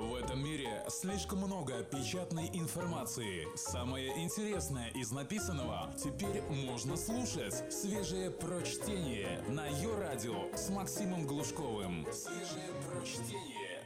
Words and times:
В 0.00 0.14
этом 0.14 0.42
мире 0.42 0.82
слишком 0.88 1.40
много 1.40 1.82
печатной 1.82 2.48
информации. 2.54 3.46
Самое 3.54 4.08
интересное 4.24 4.88
из 4.94 5.12
написанного 5.12 5.92
теперь 6.02 6.40
можно 6.48 6.96
слушать. 6.96 7.70
Свежее 7.70 8.30
прочтение 8.30 9.42
на 9.50 9.66
ее 9.66 9.94
радио 9.98 10.56
с 10.56 10.70
Максимом 10.70 11.26
Глушковым. 11.26 12.06
Свежее 12.14 12.70
прочтение. 12.88 13.82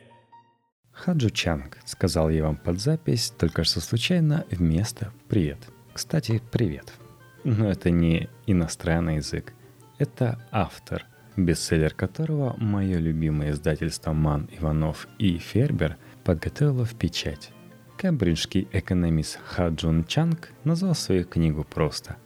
Хаджу 0.93 1.31
Чанг, 1.31 1.79
сказал 1.85 2.31
я 2.31 2.45
вам 2.45 2.59
под 2.59 2.81
запись, 2.81 3.33
только 3.37 3.65
что 3.65 3.81
случайно 3.81 4.47
вместо 4.53 5.13
«привет». 5.27 5.59
Кстати, 5.93 6.41
привет. 6.53 6.93
Но 7.43 7.69
это 7.69 7.91
не 7.91 8.31
иностранный 8.47 9.17
язык. 9.17 9.53
Это 9.99 10.39
автор, 10.53 11.05
бестселлер 11.37 11.95
которого 11.95 12.57
мое 12.59 12.99
любимое 12.99 13.53
издательство 13.53 14.13
«Ман, 14.13 14.49
Иванов 14.59 15.09
и 15.19 15.39
Фербер» 15.39 15.97
подготовила 16.25 16.85
в 16.85 16.95
печать. 16.95 17.51
Кембриджский 17.97 18.69
экономист 18.73 19.39
Ха 19.45 19.69
Джун 19.69 20.05
Чанг 20.05 20.51
назвал 20.65 20.95
свою 20.95 21.25
книгу 21.25 21.65
просто 21.65 22.17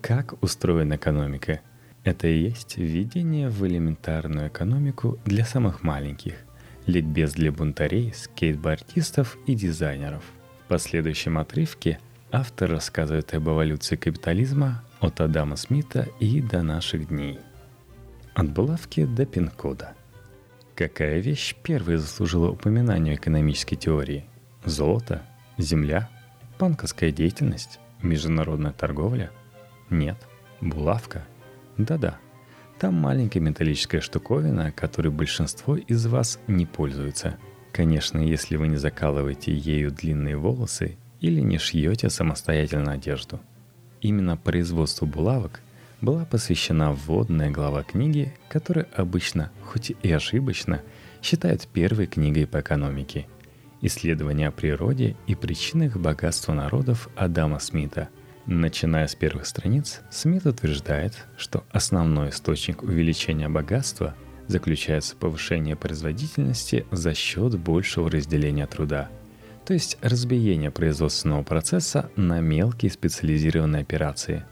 «Как 0.00 0.42
устроена 0.42 0.96
экономика». 0.96 1.60
Это 2.04 2.28
и 2.28 2.38
есть 2.38 2.76
введение 2.76 3.48
в 3.48 3.66
элементарную 3.66 4.48
экономику 4.48 5.18
для 5.24 5.46
самых 5.46 5.82
маленьких, 5.82 6.34
ликбез 6.86 7.32
для 7.32 7.50
бунтарей, 7.50 8.12
скейтбордистов 8.14 9.38
и 9.46 9.54
дизайнеров. 9.54 10.22
В 10.64 10.68
последующем 10.68 11.38
отрывке 11.38 11.98
автор 12.30 12.70
рассказывает 12.70 13.32
об 13.32 13.48
эволюции 13.48 13.96
капитализма 13.96 14.82
от 15.00 15.20
Адама 15.20 15.56
Смита 15.56 16.08
и 16.20 16.42
до 16.42 16.62
наших 16.62 17.08
дней. 17.08 17.38
От 18.34 18.50
булавки 18.50 19.06
до 19.06 19.26
пин-кода– 19.26 19.94
Какая 20.74 21.20
вещь 21.20 21.54
первой 21.62 21.98
заслужила 21.98 22.50
упоминания 22.50 23.14
экономической 23.14 23.76
теории? 23.76 24.24
Золото? 24.64 25.22
Земля? 25.56 26.10
Банковская 26.58 27.12
деятельность? 27.12 27.78
Международная 28.02 28.72
торговля? 28.72 29.30
Нет. 29.88 30.16
Булавка? 30.60 31.24
Да-да. 31.78 32.18
Там 32.80 32.94
маленькая 32.94 33.38
металлическая 33.38 34.00
штуковина, 34.00 34.72
которой 34.72 35.10
большинство 35.10 35.76
из 35.76 36.06
вас 36.06 36.40
не 36.48 36.66
пользуется. 36.66 37.36
Конечно, 37.70 38.18
если 38.18 38.56
вы 38.56 38.66
не 38.66 38.76
закалываете 38.76 39.54
ею 39.54 39.92
длинные 39.92 40.36
волосы 40.36 40.96
или 41.20 41.40
не 41.40 41.58
шьете 41.58 42.10
самостоятельно 42.10 42.92
одежду. 42.92 43.38
Именно 44.00 44.36
производству 44.36 45.06
булавок 45.06 45.60
была 46.04 46.24
посвящена 46.24 46.92
вводная 46.92 47.50
глава 47.50 47.82
книги, 47.82 48.34
которую 48.48 48.86
обычно, 48.94 49.50
хоть 49.62 49.92
и 50.02 50.12
ошибочно, 50.12 50.82
считают 51.22 51.66
первой 51.66 52.06
книгой 52.06 52.46
по 52.46 52.60
экономике. 52.60 53.26
Исследование 53.80 54.48
о 54.48 54.52
природе 54.52 55.16
и 55.26 55.34
причинах 55.34 55.96
богатства 55.96 56.52
народов 56.52 57.08
Адама 57.16 57.58
Смита. 57.58 58.10
Начиная 58.46 59.06
с 59.06 59.14
первых 59.14 59.46
страниц, 59.46 60.02
Смит 60.10 60.44
утверждает, 60.46 61.26
что 61.38 61.64
основной 61.70 62.28
источник 62.28 62.82
увеличения 62.82 63.48
богатства 63.48 64.14
заключается 64.46 65.14
в 65.14 65.18
повышении 65.18 65.74
производительности 65.74 66.84
за 66.90 67.14
счет 67.14 67.58
большего 67.58 68.10
разделения 68.10 68.66
труда– 68.66 69.08
то 69.64 69.72
есть 69.72 69.96
разбиение 70.02 70.70
производственного 70.70 71.42
процесса 71.42 72.10
на 72.16 72.40
мелкие 72.40 72.90
специализированные 72.90 73.80
операции. 73.80 74.44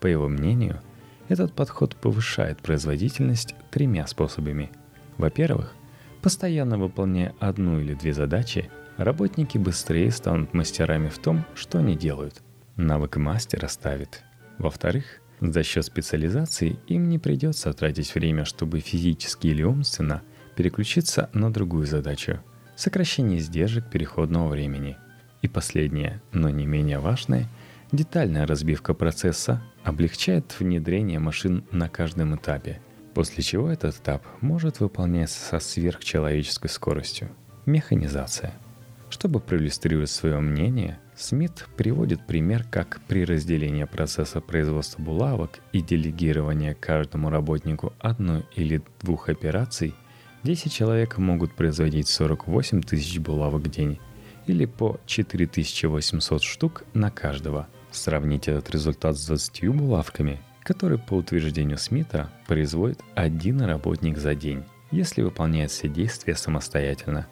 По 0.00 0.06
его 0.06 0.28
мнению, 0.28 0.82
этот 1.28 1.54
подход 1.54 1.96
повышает 1.96 2.58
производительность 2.58 3.54
тремя 3.70 4.06
способами. 4.06 4.70
Во-первых, 5.16 5.74
постоянно 6.22 6.78
выполняя 6.78 7.34
одну 7.38 7.80
или 7.80 7.94
две 7.94 8.12
задачи, 8.12 8.70
работники 8.96 9.58
быстрее 9.58 10.10
станут 10.10 10.54
мастерами 10.54 11.08
в 11.08 11.18
том, 11.18 11.44
что 11.54 11.78
они 11.78 11.96
делают. 11.96 12.42
Навык 12.76 13.16
мастера 13.16 13.68
ставит. 13.68 14.22
Во-вторых, 14.58 15.20
за 15.40 15.62
счет 15.62 15.84
специализации 15.84 16.78
им 16.86 17.08
не 17.08 17.18
придется 17.18 17.72
тратить 17.72 18.14
время, 18.14 18.44
чтобы 18.44 18.80
физически 18.80 19.48
или 19.48 19.62
умственно 19.62 20.22
переключиться 20.56 21.30
на 21.32 21.52
другую 21.52 21.86
задачу– 21.86 22.40
сокращение 22.76 23.38
издержек 23.38 23.88
переходного 23.90 24.48
времени. 24.48 24.96
И 25.42 25.48
последнее, 25.48 26.20
но 26.32 26.48
не 26.48 26.66
менее 26.66 26.98
важное– 26.98 27.48
Детальная 27.90 28.46
разбивка 28.46 28.92
процесса 28.92 29.62
облегчает 29.82 30.54
внедрение 30.60 31.18
машин 31.18 31.64
на 31.70 31.88
каждом 31.88 32.36
этапе, 32.36 32.82
после 33.14 33.42
чего 33.42 33.70
этот 33.70 33.96
этап 33.96 34.26
может 34.42 34.80
выполняться 34.80 35.40
со 35.40 35.58
сверхчеловеческой 35.58 36.68
скоростью. 36.68 37.30
Механизация. 37.64 38.52
Чтобы 39.08 39.40
проиллюстрировать 39.40 40.10
свое 40.10 40.38
мнение, 40.38 40.98
Смит 41.16 41.66
приводит 41.78 42.26
пример, 42.26 42.66
как 42.70 43.00
при 43.08 43.24
разделении 43.24 43.84
процесса 43.84 44.42
производства 44.42 45.00
булавок 45.00 45.58
и 45.72 45.80
делегировании 45.80 46.74
каждому 46.74 47.30
работнику 47.30 47.94
одной 48.00 48.44
или 48.54 48.82
двух 49.00 49.30
операций, 49.30 49.94
10 50.42 50.70
человек 50.70 51.16
могут 51.16 51.54
производить 51.54 52.08
48 52.08 52.82
тысяч 52.82 53.18
булавок 53.18 53.62
в 53.62 53.70
день 53.70 53.98
или 54.46 54.66
по 54.66 55.00
4800 55.06 56.42
штук 56.42 56.84
на 56.92 57.10
каждого– 57.10 57.66
Сравните 57.90 58.52
этот 58.52 58.70
результат 58.70 59.16
с 59.16 59.26
20 59.26 59.68
булавками, 59.68 60.40
которые 60.62 60.98
по 60.98 61.14
утверждению 61.14 61.78
Смита 61.78 62.30
производит 62.46 63.00
один 63.14 63.62
работник 63.62 64.18
за 64.18 64.34
день, 64.34 64.64
если 64.90 65.22
выполняет 65.22 65.70
все 65.70 65.88
действия 65.88 66.34
самостоятельно. 66.34 67.26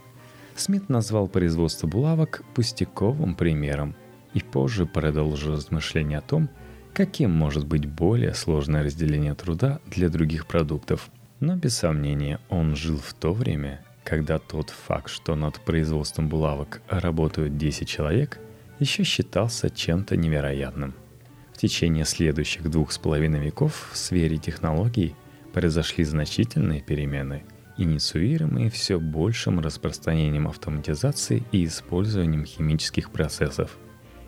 Смит 0.55 0.89
назвал 0.89 1.29
производство 1.29 1.87
булавок 1.87 2.43
пустяковым 2.55 3.35
примером 3.35 3.95
и 4.33 4.41
позже 4.41 4.87
продолжил 4.87 5.53
размышления 5.53 6.19
о 6.19 6.23
том, 6.23 6.49
каким 6.95 7.31
может 7.31 7.67
быть 7.67 7.85
более 7.85 8.33
сложное 8.33 8.83
разделение 8.83 9.35
труда 9.35 9.81
для 9.87 10.09
других 10.09 10.47
продуктов. 10.47 11.11
Но 11.41 11.57
без 11.57 11.77
сомнения 11.77 12.41
он 12.49 12.75
жил 12.75 12.97
в 12.97 13.13
то 13.13 13.35
время, 13.35 13.85
когда 14.03 14.39
тот 14.39 14.71
факт, 14.71 15.11
что 15.11 15.37
над 15.37 15.61
производством 15.61 16.31
булавок 16.31 16.81
работают 16.89 17.59
10 17.59 17.87
человек– 17.87 18.41
еще 18.79 19.05
считался 19.05 19.71
чем-то 19.71 20.17
невероятным. 20.17 20.95
В 21.53 21.59
течение 21.59 22.05
следующих 22.05 22.71
двух 22.71 22.93
с 22.93 22.99
половиной 22.99 23.41
веков 23.41 23.91
в 23.93 23.97
сфере 23.97 24.37
технологий 24.37 25.15
произошли 25.55 26.05
значительные 26.05 26.83
перемены, 26.83 27.45
инициируемые 27.79 28.69
все 28.69 29.01
большим 29.01 29.61
распространением 29.61 30.49
автоматизации 30.49 31.45
и 31.53 31.65
использованием 31.65 32.45
химических 32.45 33.11
процессов, 33.11 33.79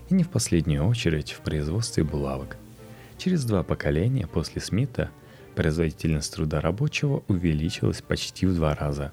и 0.08 0.14
не 0.14 0.24
в 0.24 0.30
последнюю 0.30 0.86
очередь 0.86 1.32
в 1.32 1.40
производстве 1.40 2.02
булавок. 2.02 2.56
Через 3.18 3.44
два 3.44 3.62
поколения 3.62 4.26
после 4.26 4.62
Смита 4.62 5.10
производительность 5.54 6.32
труда 6.32 6.62
рабочего 6.62 7.24
увеличилась 7.28 8.00
почти 8.00 8.46
в 8.46 8.54
два 8.54 8.74
раза. 8.74 9.12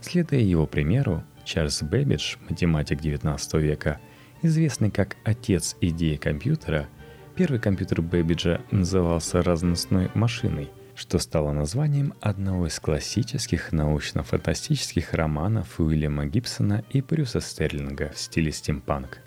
Следуя 0.00 0.40
его 0.40 0.66
примеру, 0.66 1.22
Чарльз 1.44 1.82
Бэббидж, 1.82 2.36
математик 2.48 3.00
XIX 3.00 3.60
века– 3.60 4.00
Известный 4.44 4.90
как 4.90 5.16
отец 5.22 5.76
идеи 5.80 6.16
компьютера, 6.16 6.88
первый 7.36 7.60
компьютер 7.60 8.02
Бэббиджа 8.02 8.60
назывался 8.72 9.40
разностной 9.40 10.10
машиной, 10.14 10.68
что 10.96 11.20
стало 11.20 11.52
названием 11.52 12.12
одного 12.20 12.66
из 12.66 12.80
классических 12.80 13.70
научно-фантастических 13.70 15.14
романов 15.14 15.78
Уильяма 15.78 16.26
Гибсона 16.26 16.84
и 16.90 17.00
Брюса 17.02 17.40
Стерлинга 17.40 18.10
в 18.12 18.18
стиле 18.18 18.50
стимпанк. 18.50 19.20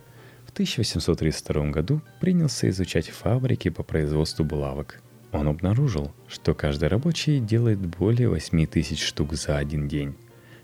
В 0.46 0.52
1832 0.52 1.70
году 1.70 2.02
принялся 2.20 2.68
изучать 2.68 3.08
фабрики 3.08 3.70
по 3.70 3.84
производству 3.84 4.44
булавок. 4.44 5.02
Он 5.32 5.48
обнаружил, 5.48 6.14
что 6.28 6.54
каждый 6.54 6.90
рабочий 6.90 7.40
делает 7.40 7.80
более 7.80 8.28
8 8.28 8.66
тысяч 8.68 9.02
штук 9.02 9.34
за 9.34 9.58
один 9.58 9.88
день. 9.88 10.16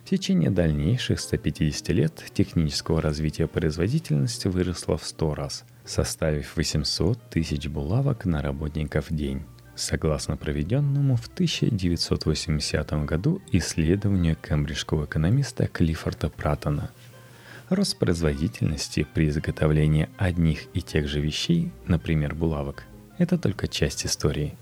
В 0.03 0.09
течение 0.09 0.49
дальнейших 0.49 1.19
150 1.19 1.89
лет 1.89 2.23
технического 2.33 3.01
развития 3.01 3.47
производительности 3.47 4.47
выросла 4.47 4.97
в 4.97 5.05
100 5.05 5.35
раз, 5.35 5.63
составив 5.85 6.57
800 6.57 7.29
тысяч 7.29 7.67
булавок 7.67 8.25
на 8.25 8.41
работников 8.41 9.09
в 9.09 9.15
день. 9.15 9.43
Согласно 9.75 10.35
проведенному 10.35 11.15
в 11.15 11.27
1980 11.27 13.05
году 13.05 13.41
исследованию 13.51 14.35
кембриджского 14.35 15.05
экономиста 15.05 15.67
Клиффорда 15.67 16.29
Пратона. 16.29 16.91
Рост 17.69 17.97
производительности 17.97 19.07
при 19.13 19.29
изготовлении 19.29 20.09
одних 20.17 20.65
и 20.73 20.81
тех 20.81 21.07
же 21.07 21.21
вещей, 21.21 21.71
например, 21.87 22.35
булавок, 22.35 22.83
это 23.17 23.37
только 23.37 23.67
часть 23.67 24.05
истории. 24.05 24.55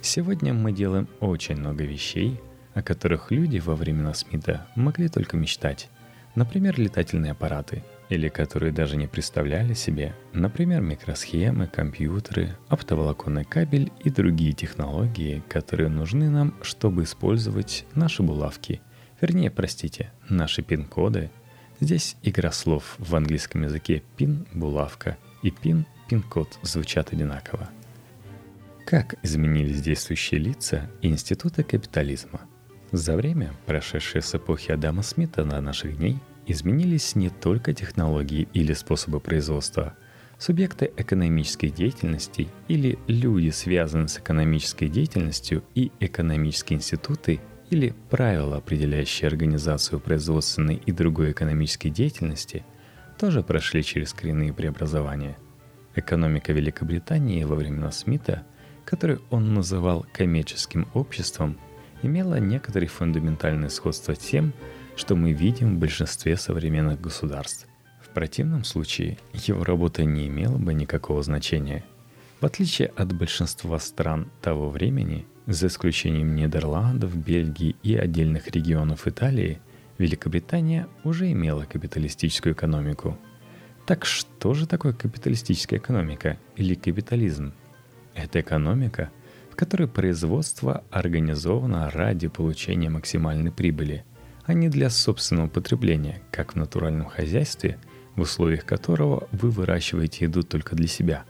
Сегодня 0.00 0.52
мы 0.52 0.72
делаем 0.72 1.06
очень 1.20 1.56
много 1.56 1.84
вещей, 1.84 2.40
о 2.76 2.82
которых 2.82 3.32
люди 3.32 3.58
во 3.58 3.74
времена 3.74 4.14
Смита 4.14 4.68
могли 4.76 5.08
только 5.08 5.36
мечтать. 5.36 5.88
Например, 6.36 6.78
летательные 6.78 7.32
аппараты, 7.32 7.82
или 8.08 8.28
которые 8.28 8.70
даже 8.70 8.96
не 8.96 9.08
представляли 9.08 9.74
себе, 9.74 10.14
например, 10.32 10.82
микросхемы, 10.82 11.66
компьютеры, 11.66 12.56
оптоволоконный 12.68 13.44
кабель 13.44 13.90
и 14.04 14.10
другие 14.10 14.52
технологии, 14.52 15.42
которые 15.48 15.88
нужны 15.88 16.30
нам, 16.30 16.54
чтобы 16.62 17.02
использовать 17.02 17.86
наши 17.94 18.22
булавки, 18.22 18.80
вернее, 19.20 19.50
простите, 19.50 20.12
наши 20.28 20.62
пин-коды, 20.62 21.30
Здесь 21.78 22.16
игра 22.22 22.52
слов 22.52 22.94
в 22.98 23.14
английском 23.14 23.62
языке 23.64 24.02
«пин»— 24.16 24.46
булавка 24.54 25.18
и 25.42 25.50
«пин»— 25.50 25.84
пин-код 26.08 26.58
звучат 26.62 27.12
одинаково. 27.12 27.68
Как 28.86 29.16
изменились 29.22 29.82
действующие 29.82 30.40
лица 30.40 30.90
и 31.02 31.08
институты 31.08 31.64
капитализма? 31.64 32.40
За 32.92 33.16
время, 33.16 33.52
прошедшее 33.66 34.22
с 34.22 34.34
эпохи 34.34 34.72
Адама 34.72 35.02
Смита 35.02 35.44
до 35.44 35.60
наших 35.60 35.96
дней, 35.96 36.18
изменились 36.46 37.14
не 37.14 37.30
только 37.30 37.74
технологии 37.74 38.48
или 38.52 38.72
способы 38.72 39.20
производства– 39.20 39.94
Субъекты 40.38 40.92
экономической 40.98 41.68
деятельности 41.70 42.48
или 42.68 42.98
люди, 43.06 43.48
связанные 43.48 44.08
с 44.08 44.18
экономической 44.18 44.88
деятельностью 44.88 45.64
и 45.74 45.90
экономические 45.98 46.76
институты 46.76 47.40
или 47.70 47.94
правила, 48.10 48.58
определяющие 48.58 49.28
организацию 49.28 49.98
производственной 49.98 50.74
и 50.74 50.92
другой 50.92 51.32
экономической 51.32 51.88
деятельности, 51.88 52.64
тоже 53.18 53.42
прошли 53.42 53.82
через 53.82 54.12
коренные 54.12 54.52
преобразования. 54.52 55.38
Экономика 55.94 56.52
Великобритании 56.52 57.44
во 57.44 57.56
времена 57.56 57.90
Смита, 57.90 58.44
которую 58.84 59.22
он 59.30 59.54
называл 59.54 60.04
коммерческим 60.12 60.86
обществом, 60.92 61.58
имела 62.02 62.40
некоторые 62.40 62.88
фундаментальные 62.88 63.70
сходства 63.70 64.14
с 64.14 64.18
тем, 64.18 64.52
что 64.96 65.14
мы 65.16 65.32
видим 65.32 65.76
в 65.76 65.78
большинстве 65.78 66.36
современных 66.36 67.00
государств– 67.00 67.66
противном 68.16 68.64
случае 68.64 69.18
его 69.34 69.62
работа 69.62 70.02
не 70.02 70.28
имела 70.28 70.56
бы 70.56 70.72
никакого 70.72 71.22
значения. 71.22 71.84
В 72.40 72.46
отличие 72.46 72.88
от 72.96 73.12
большинства 73.12 73.78
стран 73.78 74.30
того 74.40 74.70
времени, 74.70 75.26
за 75.46 75.66
исключением 75.66 76.34
Нидерландов, 76.34 77.14
Бельгии 77.14 77.76
и 77.82 77.94
отдельных 77.94 78.48
регионов 78.48 79.06
Италии, 79.06 79.60
Великобритания 79.98 80.88
уже 81.04 81.30
имела 81.30 81.66
капиталистическую 81.66 82.54
экономику. 82.54 83.18
Так 83.84 84.06
что 84.06 84.54
же 84.54 84.66
такое 84.66 84.94
капиталистическая 84.94 85.76
экономика 85.76 86.38
или 86.56 86.74
капитализм? 86.74 87.52
Это 88.14 88.40
экономика, 88.40 89.10
в 89.56 89.58
которой 89.58 89.88
производство 89.88 90.84
организовано 90.90 91.90
ради 91.90 92.28
получения 92.28 92.90
максимальной 92.90 93.50
прибыли, 93.50 94.04
а 94.44 94.52
не 94.52 94.68
для 94.68 94.90
собственного 94.90 95.48
потребления, 95.48 96.22
как 96.30 96.52
в 96.52 96.56
натуральном 96.56 97.06
хозяйстве– 97.06 97.78
в 98.16 98.22
условиях 98.22 98.64
которого 98.64 99.28
вы 99.30 99.50
выращиваете 99.50 100.24
еду 100.24 100.42
только 100.42 100.74
для 100.74 100.88
себя, 100.88 101.24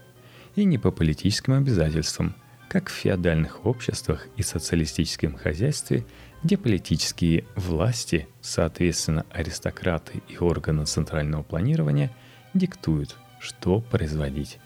и 0.55 0.63
не 0.63 0.77
по 0.77 0.89
политическим 0.89 1.53
обязательствам, 1.53 2.35
как 2.69 2.89
в 2.89 2.93
феодальных 2.93 3.65
обществах 3.65 4.27
и 4.35 4.43
социалистическом 4.43 5.35
хозяйстве, 5.35 6.05
где 6.43 6.57
политические 6.57 7.45
власти, 7.55 8.27
соответственно 8.41 9.25
аристократы 9.31 10.21
и 10.27 10.37
органы 10.37 10.85
центрального 10.85 11.43
планирования, 11.43 12.11
диктуют, 12.53 13.15
что 13.39 13.81
производить. 13.81 14.59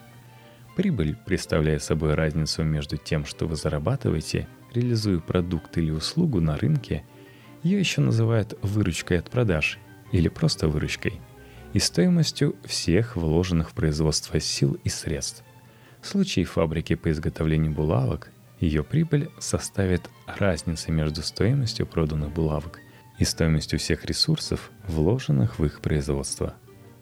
Прибыль 0.76 1.16
представляет 1.26 1.84
собой 1.84 2.14
разницу 2.14 2.64
между 2.64 2.98
тем, 2.98 3.26
что 3.26 3.48
вы 3.48 3.56
зарабатываете, 3.56 4.48
реализуя 4.74 5.20
продукт 5.20 5.78
или 5.78 5.92
услугу 5.92 6.40
на 6.40 6.58
рынке, 6.58 7.04
ее 7.64 7.80
еще 7.80 8.02
называют 8.02 8.58
выручкой 8.62 9.20
от 9.20 9.30
продаж 9.30 9.78
или 10.12 10.30
просто 10.30 10.68
выручкой– 10.68 11.20
и 11.74 11.80
стоимостью 11.80 12.56
всех 12.66 13.16
вложенных 13.16 13.72
в 13.72 13.74
производство 13.74 14.40
сил 14.40 14.78
и 14.84 14.90
средств. 14.90 15.44
В 16.02 16.08
случае 16.08 16.46
фабрики 16.46 16.96
по 16.96 17.12
изготовлению 17.12 17.72
булавок 17.72 18.32
ее 18.60 18.84
прибыль 18.84 19.30
составит 19.40 20.10
разница 20.28 20.92
между 20.92 21.22
стоимостью 21.22 21.86
проданных 21.88 22.32
булавок 22.32 22.80
и 23.20 23.26
стоимостью 23.26 23.80
всех 23.80 24.06
ресурсов, 24.06 24.72
вложенных 24.88 25.60
в 25.60 25.66
их 25.66 25.82
производство. 25.82 26.56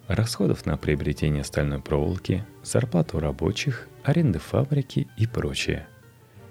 Расходов 0.09 0.65
на 0.65 0.75
приобретение 0.75 1.45
стальной 1.45 1.79
проволоки, 1.79 2.45
зарплату 2.63 3.21
рабочих, 3.21 3.87
аренды 4.03 4.39
фабрики 4.39 5.07
и 5.17 5.25
прочее. 5.25 5.87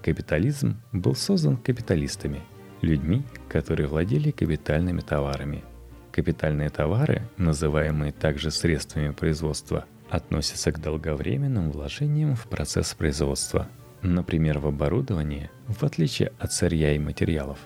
Капитализм 0.00 0.80
был 0.92 1.14
создан 1.14 1.58
капиталистами, 1.58 2.40
людьми, 2.80 3.22
которые 3.50 3.86
владели 3.86 4.30
капитальными 4.30 5.00
товарами– 5.00 5.62
Капитальные 6.18 6.70
товары, 6.70 7.22
называемые 7.36 8.10
также 8.10 8.50
средствами 8.50 9.10
производства, 9.10 9.84
относятся 10.10 10.72
к 10.72 10.80
долговременным 10.80 11.70
вложениям 11.70 12.34
в 12.34 12.48
процесс 12.48 12.92
производства, 12.92 13.68
например, 14.02 14.58
в 14.58 14.66
оборудование, 14.66 15.48
в 15.68 15.84
отличие 15.84 16.32
от 16.40 16.52
сырья 16.52 16.92
и 16.92 16.98
материалов. 16.98 17.58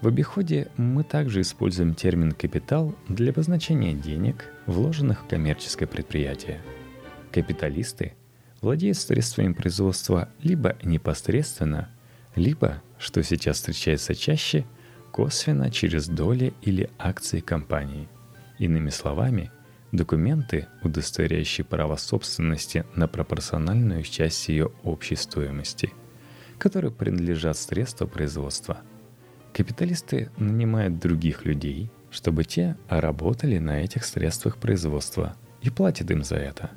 В 0.00 0.06
обиходе 0.06 0.68
мы 0.76 1.02
также 1.02 1.40
используем 1.40 1.94
термин 1.94 2.32
«капитал» 2.32 2.94
для 3.08 3.30
обозначения 3.30 3.94
денег, 3.94 4.46
вложенных 4.66 5.24
в 5.24 5.26
коммерческое 5.26 5.88
предприятие. 5.88 6.60
Капиталисты 7.32 8.14
владеют 8.60 8.96
средствами 8.96 9.52
производства 9.52 10.28
либо 10.42 10.76
непосредственно, 10.82 11.88
либо, 12.36 12.82
что 12.98 13.22
сейчас 13.22 13.56
встречается 13.56 14.14
чаще– 14.14 14.64
косвенно 15.10 15.70
через 15.70 16.06
доли 16.06 16.54
или 16.62 16.90
акции 16.98 17.40
компании. 17.40 18.08
Иными 18.58 18.90
словами, 18.90 19.50
документы, 19.90 20.68
удостоверяющие 20.82 21.64
право 21.64 21.96
собственности 21.96 22.84
на 22.94 23.08
пропорциональную 23.08 24.02
часть 24.04 24.48
ее 24.48 24.70
общей 24.84 25.16
стоимости, 25.16 25.92
которые 26.58 26.92
принадлежат 26.92 27.56
средства 27.56 28.06
производства. 28.06 28.78
Капиталисты 29.52 30.30
нанимают 30.36 30.98
других 30.98 31.44
людей, 31.44 31.90
чтобы 32.10 32.44
те 32.44 32.76
работали 32.88 33.58
на 33.58 33.80
этих 33.82 34.04
средствах 34.04 34.56
производства 34.56 35.36
и 35.62 35.70
платят 35.70 36.10
им 36.10 36.22
за 36.22 36.36
это. 36.36 36.70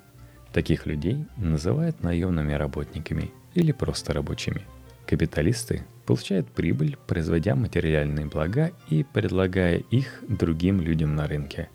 Таких 0.54 0.86
людей 0.86 1.26
называют 1.38 2.04
наемными 2.04 2.54
работниками 2.54 3.32
или 3.54 3.72
просто 3.72 4.14
рабочими. 4.14 4.62
Капиталисты 5.06 5.86
получают 6.06 6.48
прибыль, 6.48 6.98
производя 7.08 7.56
материальные 7.56 8.26
блага 8.26 8.72
и 8.90 9.04
предлагая 9.04 9.78
их 9.78 10.24
другим 10.28 10.82
людям 10.82 11.16
на 11.16 11.28
рынке, 11.28 11.70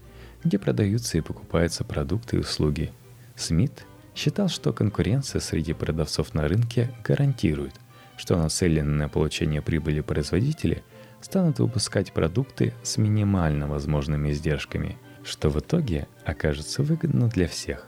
где 0.44 0.58
продаются 0.58 1.19
и 1.19 1.22
покупаются 1.22 1.84
продукты 1.84 2.37
и 2.37 2.40
услуги. 2.40 2.92
Смит 3.34 3.87
считал, 4.14 4.49
что 4.49 4.72
конкуренция 4.72 5.40
среди 5.40 5.72
продавцов 5.72 6.34
на 6.34 6.49
рынке 6.49 6.90
гарантирует, 7.04 7.75
что 8.16 8.36
нацеленные 8.36 8.96
на 8.96 9.08
получение 9.08 9.62
прибыли 9.62 10.00
производители 10.00 10.82
станут 11.20 11.58
выпускать 11.58 12.12
продукты 12.12 12.72
с 12.82 12.98
минимально 12.98 13.66
возможными 13.66 14.30
издержками, 14.30 14.96
что 15.24 15.50
в 15.50 15.58
итоге 15.58 16.08
окажется 16.24 16.82
выгодно 16.82 17.28
для 17.28 17.49
всех. 17.49 17.87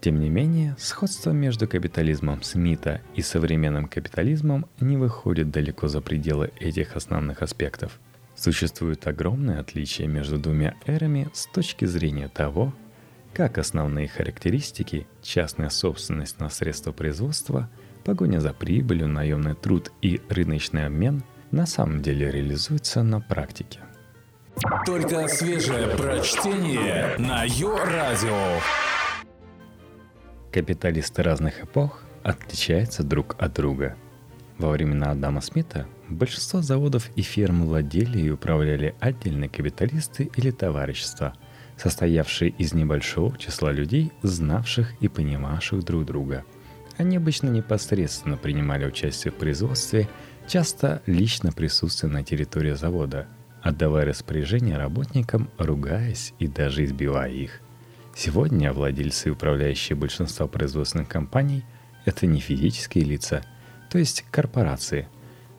Тем 0.00 0.20
не 0.20 0.30
менее, 0.30 0.76
сходство 0.78 1.32
между 1.32 1.66
капитализмом 1.66 2.42
Смита 2.42 3.00
и 3.14 3.22
современным 3.22 3.88
капитализмом 3.88 4.66
не 4.80 4.96
выходит 4.96 5.50
далеко 5.50 5.88
за 5.88 6.00
пределы 6.00 6.52
этих 6.60 6.94
основных 6.94 7.42
аспектов. 7.42 7.98
Существует 8.36 9.04
огромное 9.08 9.58
отличие 9.58 10.06
между 10.06 10.38
двумя 10.38 10.76
эрами 10.86 11.28
с 11.34 11.46
точки 11.46 11.84
зрения 11.84 12.28
того, 12.28 12.72
как 13.34 13.58
основные 13.58 14.06
характеристики, 14.06 15.08
частная 15.20 15.68
собственность 15.68 16.38
на 16.38 16.48
средства 16.48 16.92
производства, 16.92 17.68
погоня 18.08 18.40
за 18.40 18.54
прибылью, 18.54 19.06
наемный 19.06 19.54
труд 19.54 19.92
и 20.00 20.22
рыночный 20.30 20.86
обмен 20.86 21.24
на 21.50 21.66
самом 21.66 22.00
деле 22.00 22.30
реализуются 22.30 23.02
на 23.02 23.20
практике. 23.20 23.80
Только 24.86 25.28
свежее 25.28 25.88
прочтение 25.88 27.18
на 27.18 27.44
Йо-Радио. 27.44 28.62
Капиталисты 30.50 31.22
разных 31.22 31.64
эпох 31.64 32.02
отличаются 32.22 33.02
друг 33.02 33.36
от 33.38 33.52
друга. 33.52 33.94
Во 34.56 34.70
времена 34.70 35.10
Адама 35.10 35.42
Смита 35.42 35.86
большинство 36.08 36.62
заводов 36.62 37.10
и 37.14 37.20
ферм 37.20 37.66
владели 37.66 38.20
и 38.20 38.30
управляли 38.30 38.94
отдельные 39.00 39.50
капиталисты 39.50 40.30
или 40.34 40.50
товарищества, 40.50 41.34
состоявшие 41.76 42.52
из 42.52 42.72
небольшого 42.72 43.36
числа 43.36 43.70
людей, 43.70 44.12
знавших 44.22 44.94
и 45.02 45.08
понимавших 45.08 45.84
друг 45.84 46.06
друга. 46.06 46.46
Они 46.98 47.16
обычно 47.16 47.48
непосредственно 47.48 48.36
принимали 48.36 48.84
участие 48.84 49.32
в 49.32 49.36
производстве, 49.36 50.08
часто 50.46 51.02
лично 51.06 51.52
присутствуя 51.52 52.10
на 52.10 52.22
территории 52.22 52.72
завода, 52.72 53.26
отдавая 53.62 54.04
распоряжения 54.04 54.76
работникам, 54.76 55.48
ругаясь 55.56 56.34
и 56.38 56.46
даже 56.46 56.84
избивая 56.84 57.30
их– 57.30 57.60
Сегодня 58.18 58.72
владельцы 58.72 59.28
и 59.28 59.30
управляющие 59.30 59.94
большинства 59.94 60.48
производственных 60.48 61.06
компаний– 61.06 61.64
это 62.04 62.26
не 62.26 62.40
физические 62.40 63.04
лица, 63.04 63.44
то 63.90 63.96
есть 63.96 64.24
корпорации. 64.32 65.06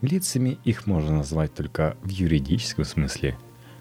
Лицами 0.01 0.59
их 0.65 0.85
можно 0.85 1.15
назвать 1.15 1.53
только 1.53 1.95
в 2.03 2.09
юридическом 2.09 2.83
смысле. 2.83 3.37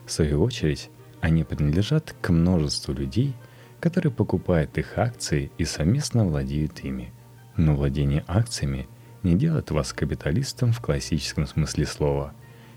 В 0.07 0.13
свою 0.13 0.41
очередь, 0.45 0.91
они 1.21 1.43
принадлежат 1.43 2.15
к 2.21 2.29
множеству 2.29 2.95
людей, 2.95 3.35
которые 3.81 4.13
покупают 4.13 4.79
их 4.79 4.97
акции 4.97 5.51
и 5.59 5.65
совместно 5.65 6.25
владеют 6.25 6.79
ими. 6.85 7.13
Но 7.59 7.77
владение 7.77 8.25
акциями 8.27 8.89
не 9.23 9.35
делает 9.35 9.71
вас 9.71 9.93
капиталистом 9.93 10.73
в 10.73 10.81
классическом 10.81 11.47
смысле 11.47 11.85
слова. 11.85 12.33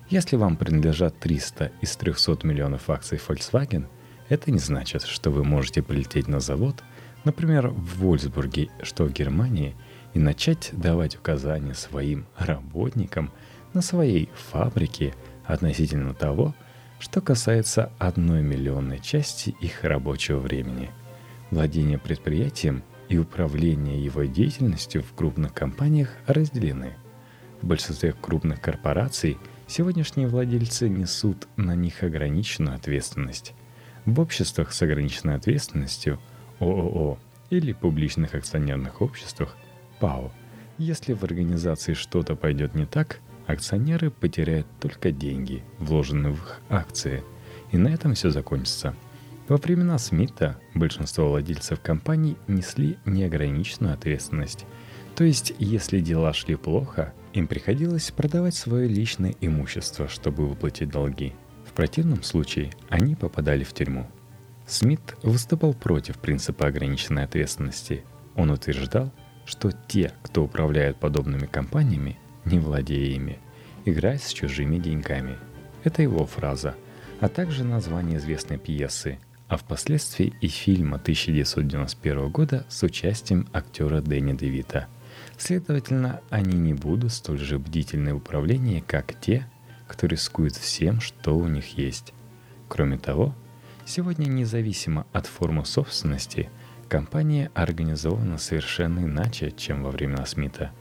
Если 0.10 0.36
вам 0.36 0.58
принадлежат 0.58 1.18
300 1.20 1.72
из 1.80 1.96
300 1.96 2.46
миллионов 2.46 2.90
акций 2.90 3.18
Volkswagen– 3.26 3.86
Это 4.32 4.50
не 4.50 4.60
значит, 4.60 5.04
что 5.04 5.30
вы 5.30 5.44
можете 5.44 5.84
полететь 5.84 6.30
на 6.30 6.40
завод, 6.40 6.86
например, 7.26 7.68
в 7.68 8.00
Вольсбурге, 8.00 8.70
что 8.82 9.04
в 9.04 9.12
Германии, 9.12 9.76
и 10.14 10.20
начать 10.20 10.70
давать 10.72 11.18
указания 11.18 11.74
своим 11.74 12.26
работникам 12.38 13.30
на 13.74 13.82
своей 13.82 14.30
фабрике 14.50 15.14
относительно 15.46 16.14
того, 16.14 16.56
что 16.98 17.20
касается 17.20 17.92
одной 18.00 18.42
миллионной 18.42 19.00
части 19.00 19.54
их 19.60 19.84
рабочего 19.84 20.40
времени. 20.40 20.90
Владение 21.50 21.98
предприятием 21.98 22.84
и 23.12 23.18
управление 23.18 24.02
его 24.02 24.24
деятельностью 24.24 25.04
в 25.04 25.14
крупных 25.14 25.54
компаниях 25.54 26.16
разделены. 26.28 26.94
В 27.62 27.68
большинстве 27.68 28.14
крупных 28.14 28.62
корпораций 28.62 29.38
сегодняшние 29.68 30.30
владельцы 30.30 30.88
несут 30.88 31.50
на 31.58 31.76
них 31.76 32.04
ограниченную 32.04 32.76
ответственность. 32.76 33.54
В 34.06 34.22
обществах 34.22 34.72
с 34.72 34.82
ограниченной 34.82 35.36
ответственностью 35.36 36.20
ООО 36.60 37.20
или 37.50 37.74
публичных 37.74 38.34
акционерных 38.34 39.02
обществах 39.02 39.58
ПАО, 40.00 40.32
если 40.78 41.12
в 41.12 41.24
организации 41.26 41.94
что-то 41.94 42.36
пойдет 42.36 42.76
не 42.76 42.86
так, 42.86 43.20
акционеры 43.46 44.10
потеряют 44.10 44.68
только 44.80 45.12
деньги, 45.12 45.66
вложенные 45.80 46.32
в 46.32 46.38
их 46.38 46.62
акции, 46.70 47.26
и 47.74 47.78
на 47.78 47.90
этом 47.90 48.14
все 48.14 48.30
закончится– 48.30 48.96
во 49.52 49.58
времена 49.58 49.98
Смита 49.98 50.58
большинство 50.74 51.28
владельцев 51.28 51.82
компаний 51.82 52.38
несли 52.48 52.98
неограниченную 53.04 53.94
ответственность. 53.94 54.66
То 55.14 55.26
есть, 55.26 55.52
если 55.60 56.00
дела 56.00 56.32
шли 56.32 56.56
плохо, 56.56 57.14
им 57.34 57.48
приходилось 57.48 58.12
продавать 58.12 58.56
свое 58.56 58.88
личное 58.88 59.36
имущество, 59.42 60.08
чтобы 60.08 60.48
выплатить 60.48 60.88
долги. 60.88 61.34
В 61.68 61.74
противном 61.74 62.24
случае 62.24 62.72
они 62.88 63.14
попадали 63.14 63.66
в 63.66 63.74
тюрьму. 63.74 64.10
Смит 64.66 65.18
выступал 65.22 65.74
против 65.74 66.20
принципа 66.20 66.68
ограниченной 66.68 67.26
ответственности. 67.26 68.06
Он 68.38 68.52
утверждал, 68.52 69.12
что 69.46 69.74
те, 69.90 70.14
кто 70.24 70.46
управляет 70.46 70.96
подобными 70.96 71.46
компаниями, 71.46 72.18
не 72.46 72.58
владея 72.58 73.18
ими, 73.18 73.38
играют 73.84 74.24
с 74.24 74.32
чужими 74.32 74.78
деньгами. 74.78 75.36
Это 75.84 76.04
его 76.04 76.26
фраза, 76.26 76.74
а 77.20 77.28
также 77.28 77.66
название 77.66 78.18
известной 78.18 78.58
пьесы– 78.58 79.20
а 79.52 79.58
впоследствии 79.58 80.34
и 80.40 80.48
фильма 80.48 80.96
1991 80.96 82.30
года 82.30 82.66
с 82.70 82.84
участием 82.84 83.50
актера 83.52 84.00
Дэнни 84.00 84.32
Девита. 84.32 84.88
Следовательно, 85.38 86.22
они 86.30 86.58
не 86.58 86.74
будут 86.74 87.12
столь 87.12 87.40
же 87.40 87.60
бдительны 87.60 88.14
в 88.14 88.18
управлении, 88.20 88.80
как 88.80 89.14
те, 89.20 89.46
кто 89.90 90.08
рискует 90.08 90.56
всем, 90.56 91.02
что 91.02 91.36
у 91.36 91.50
них 91.50 91.78
есть. 91.78 92.14
Кроме 92.70 92.98
того, 92.98 93.36
сегодня 93.86 94.28
независимо 94.28 95.06
от 95.12 95.28
формы 95.28 95.66
собственности, 95.66 96.50
компания 96.88 97.52
организована 97.54 98.38
совершенно 98.38 99.00
иначе, 99.00 99.52
чем 99.52 99.84
во 99.84 99.92
времена 99.92 100.26
Смита. 100.26 100.72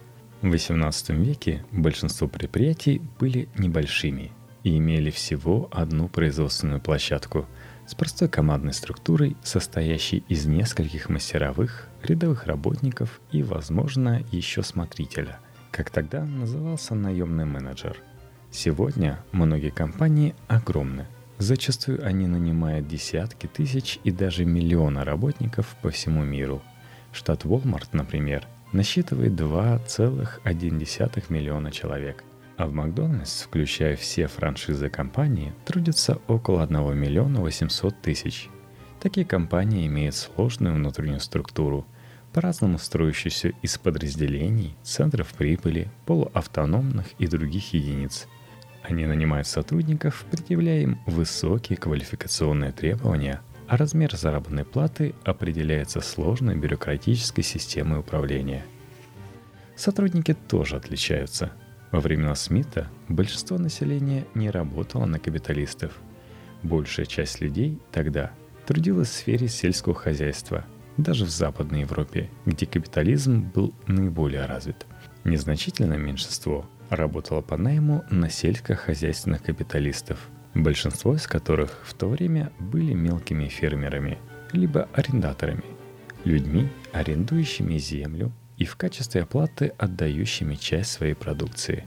В 0.42 0.46
XVIII 0.46 1.16
веке 1.16 1.64
большинство 1.72 2.28
предприятий 2.28 3.02
были 3.18 3.48
небольшими 3.58 4.30
и 4.62 4.78
имели 4.78 5.10
всего 5.10 5.68
одну 5.72 6.06
производственную 6.06 6.80
площадку– 6.80 7.48
с 7.90 7.94
простой 7.96 8.28
командной 8.28 8.72
структурой, 8.72 9.36
состоящей 9.42 10.22
из 10.28 10.46
нескольких 10.46 11.08
мастеровых, 11.08 11.88
рядовых 12.04 12.46
работников 12.46 13.20
и, 13.32 13.42
возможно, 13.42 14.22
еще 14.30 14.62
смотрителя, 14.62 15.40
как 15.72 15.90
тогда 15.90 16.24
назывался 16.24 16.94
наемный 16.94 17.46
менеджер. 17.46 17.96
Сегодня 18.52 19.18
многие 19.32 19.70
компании 19.70 20.36
огромны. 20.46 21.08
Зачастую 21.38 22.06
они 22.06 22.28
нанимают 22.28 22.86
десятки 22.86 23.48
тысяч 23.48 23.98
и 24.04 24.12
даже 24.12 24.44
миллиона 24.44 25.04
работников 25.04 25.74
по 25.82 25.90
всему 25.90 26.22
миру. 26.22 26.62
Штат 27.12 27.44
Walmart, 27.44 27.88
например, 27.90 28.46
насчитывает 28.70 29.32
2,1 29.32 31.24
миллиона 31.28 31.72
человек– 31.72 32.22
а 32.60 32.66
в 32.66 32.74
Макдональдс, 32.74 33.44
включая 33.44 33.96
все 33.96 34.26
франшизы 34.26 34.90
компании, 34.90 35.54
трудится 35.64 36.20
около 36.28 36.62
1 36.62 36.94
миллиона 36.94 37.40
800 37.40 38.02
тысяч. 38.02 38.50
Такие 39.00 39.24
компании 39.24 39.86
имеют 39.86 40.14
сложную 40.14 40.74
внутреннюю 40.74 41.20
структуру, 41.20 41.86
по-разному 42.34 42.78
строящуюся 42.78 43.54
из 43.62 43.78
подразделений, 43.78 44.76
центров 44.82 45.32
прибыли, 45.32 45.88
полуавтономных 46.04 47.06
и 47.18 47.26
других 47.26 47.72
единиц. 47.72 48.28
Они 48.82 49.06
нанимают 49.06 49.46
сотрудников, 49.46 50.26
предъявляя 50.30 50.82
им 50.82 51.00
высокие 51.06 51.78
квалификационные 51.78 52.72
требования, 52.72 53.40
а 53.68 53.78
размер 53.78 54.14
заработной 54.14 54.66
платы 54.66 55.14
определяется 55.24 56.02
сложной 56.02 56.56
бюрократической 56.56 57.42
системой 57.42 58.00
управления. 58.00 58.66
Сотрудники 59.76 60.34
тоже 60.34 60.76
отличаются– 60.76 61.52
во 61.90 62.00
времена 62.00 62.34
Смита 62.34 62.88
большинство 63.08 63.58
населения 63.58 64.26
не 64.34 64.50
работало 64.50 65.06
на 65.06 65.18
капиталистов. 65.18 65.98
Большая 66.62 67.06
часть 67.06 67.40
людей 67.40 67.78
тогда 67.90 68.32
трудилась 68.66 69.08
в 69.08 69.12
сфере 69.12 69.48
сельского 69.48 69.94
хозяйства, 69.94 70.64
даже 70.96 71.24
в 71.24 71.30
Западной 71.30 71.80
Европе, 71.80 72.30
где 72.46 72.66
капитализм 72.66 73.50
был 73.54 73.74
наиболее 73.86 74.44
развит. 74.44 74.86
Незначительное 75.24 75.98
меньшинство 75.98 76.68
работало 76.90 77.40
по 77.40 77.56
найму 77.56 78.04
на 78.10 78.30
сельскохозяйственных 78.30 79.42
капиталистов, 79.42 80.28
большинство 80.54 81.14
из 81.14 81.26
которых 81.26 81.80
в 81.84 81.94
то 81.94 82.08
время 82.08 82.52
были 82.58 82.92
мелкими 82.92 83.48
фермерами, 83.48 84.18
либо 84.52 84.88
арендаторами, 84.92 85.64
людьми, 86.24 86.68
арендующими 86.92 87.78
землю 87.78 88.32
и 88.60 88.66
в 88.66 88.76
качестве 88.76 89.22
оплаты 89.22 89.72
отдающими 89.78 90.54
часть 90.54 90.92
своей 90.92 91.14
продукции 91.14 91.86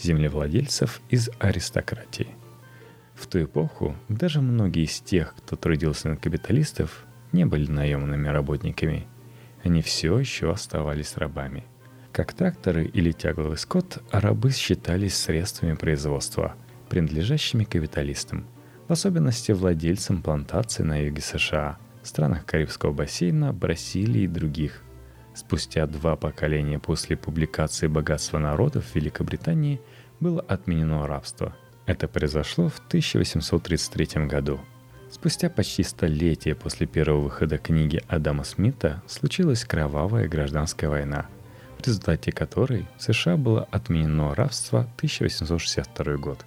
землевладельцев 0.00 1.02
из 1.10 1.28
аристократии. 1.38 2.28
В 3.14 3.26
ту 3.26 3.44
эпоху 3.44 3.94
даже 4.08 4.40
многие 4.40 4.84
из 4.84 4.98
тех, 5.00 5.34
кто 5.36 5.56
трудился 5.56 6.08
на 6.08 6.16
капиталистов, 6.16 7.04
не 7.32 7.44
были 7.44 7.70
наемными 7.70 8.28
работниками. 8.28 9.06
Они 9.62 9.82
все 9.82 10.18
еще 10.18 10.50
оставались 10.50 11.16
рабами. 11.18 11.64
Как 12.12 12.32
тракторы 12.32 12.86
или 12.86 13.12
тягловый 13.12 13.58
скот, 13.58 14.02
рабы 14.10 14.52
считались 14.52 15.16
средствами 15.16 15.74
производства, 15.74 16.54
принадлежащими 16.88 17.64
капиталистам, 17.64 18.46
в 18.88 18.92
особенности 18.92 19.52
владельцам 19.52 20.22
плантаций 20.22 20.84
на 20.84 20.96
юге 21.04 21.20
США, 21.20 21.78
странах 22.02 22.46
Карибского 22.46 22.92
бассейна, 22.92 23.52
Бразилии 23.52 24.22
и 24.22 24.28
других, 24.28 24.82
Спустя 25.36 25.86
два 25.86 26.16
поколения 26.16 26.78
после 26.78 27.14
публикации 27.14 27.88
«Богатства 27.88 28.38
народов» 28.38 28.86
в 28.86 28.94
Великобритании 28.94 29.82
было 30.18 30.40
отменено 30.40 31.06
рабство. 31.06 31.54
Это 31.84 32.08
произошло 32.08 32.70
в 32.70 32.78
1833 32.78 34.24
году. 34.24 34.58
Спустя 35.10 35.50
почти 35.50 35.82
столетие 35.82 36.54
после 36.54 36.86
первого 36.86 37.24
выхода 37.24 37.58
книги 37.58 38.02
Адама 38.08 38.44
Смита 38.44 39.02
случилась 39.06 39.66
кровавая 39.66 40.26
гражданская 40.26 40.88
война, 40.88 41.26
в 41.78 41.86
результате 41.86 42.32
которой 42.32 42.86
в 42.96 43.02
США 43.02 43.36
было 43.36 43.68
отменено 43.70 44.34
рабство 44.34 44.88
1862 44.96 46.16
год. 46.16 46.46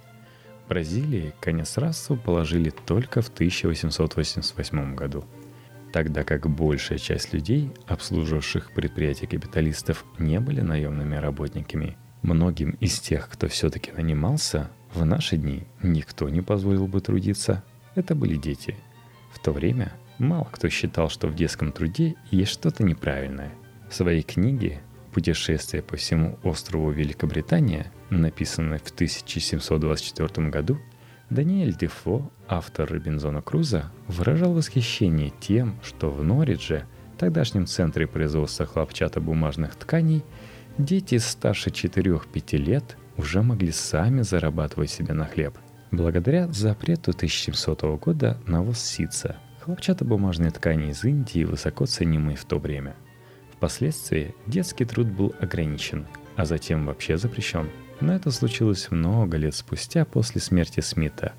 В 0.64 0.68
Бразилии 0.68 1.32
конец 1.38 1.78
рабству 1.78 2.16
положили 2.16 2.70
только 2.86 3.22
в 3.22 3.28
1888 3.28 4.96
году– 4.96 5.24
тогда 5.92 6.24
как 6.24 6.48
большая 6.48 6.98
часть 6.98 7.32
людей, 7.32 7.72
обслуживавших 7.86 8.72
предприятия 8.72 9.26
капиталистов, 9.26 10.04
не 10.18 10.40
были 10.40 10.60
наемными 10.60 11.16
работниками. 11.16 11.96
Многим 12.22 12.70
из 12.80 13.00
тех, 13.00 13.28
кто 13.28 13.48
все-таки 13.48 13.92
нанимался, 13.92 14.70
в 14.94 15.04
наши 15.04 15.36
дни 15.36 15.64
никто 15.82 16.28
не 16.28 16.42
позволил 16.42 16.86
бы 16.86 17.00
трудиться. 17.00 17.64
Это 17.94 18.14
были 18.14 18.36
дети. 18.36 18.76
В 19.32 19.38
то 19.38 19.52
время 19.52 19.92
мало 20.18 20.48
кто 20.52 20.68
считал, 20.68 21.08
что 21.08 21.28
в 21.28 21.34
детском 21.34 21.72
труде 21.72 22.16
есть 22.30 22.52
что-то 22.52 22.82
неправильное. 22.82 23.52
В 23.88 23.94
своей 23.94 24.22
книге 24.22 24.82
«Путешествие 25.12 25.82
по 25.82 25.96
всему 25.96 26.38
острову 26.42 26.90
Великобритания», 26.90 27.90
написанной 28.10 28.78
в 28.78 28.90
1724 28.90 30.48
году, 30.48 30.78
Даниэль 31.30 31.76
Дефо, 31.76 32.28
автор 32.48 32.90
Робинзона 32.90 33.40
Круза, 33.40 33.92
выражал 34.08 34.52
восхищение 34.52 35.32
тем, 35.40 35.76
что 35.80 36.10
в 36.10 36.24
Норридже, 36.24 36.86
тогдашнем 37.18 37.66
центре 37.66 38.08
производства 38.08 38.66
хлопчатобумажных 38.66 39.76
тканей, 39.76 40.24
дети 40.76 41.18
старше 41.18 41.70
4-5 41.70 42.56
лет 42.56 42.96
уже 43.16 43.42
могли 43.42 43.70
сами 43.70 44.22
зарабатывать 44.22 44.90
себе 44.90 45.14
на 45.14 45.24
хлеб. 45.24 45.56
Благодаря 45.92 46.48
запрету 46.48 47.12
1700 47.12 47.82
года 48.00 48.36
на 48.48 48.62
ввоз 48.62 48.80
ситца, 48.80 49.36
хлопчатобумажные 49.60 50.50
ткани 50.50 50.90
из 50.90 51.04
Индии 51.04 51.44
высоко 51.44 51.86
ценимые 51.86 52.36
в 52.36 52.44
то 52.44 52.58
время. 52.58 52.96
Впоследствии 53.54 54.34
детский 54.48 54.84
труд 54.84 55.06
был 55.06 55.32
ограничен, 55.38 56.08
а 56.34 56.44
затем 56.44 56.86
вообще 56.86 57.16
запрещен– 57.18 57.68
но 58.00 58.14
это 58.14 58.30
случилось 58.30 58.90
много 58.90 59.36
лет 59.36 59.54
спустя 59.54 60.04
после 60.04 60.40
смерти 60.40 60.80
Смита 60.80 61.32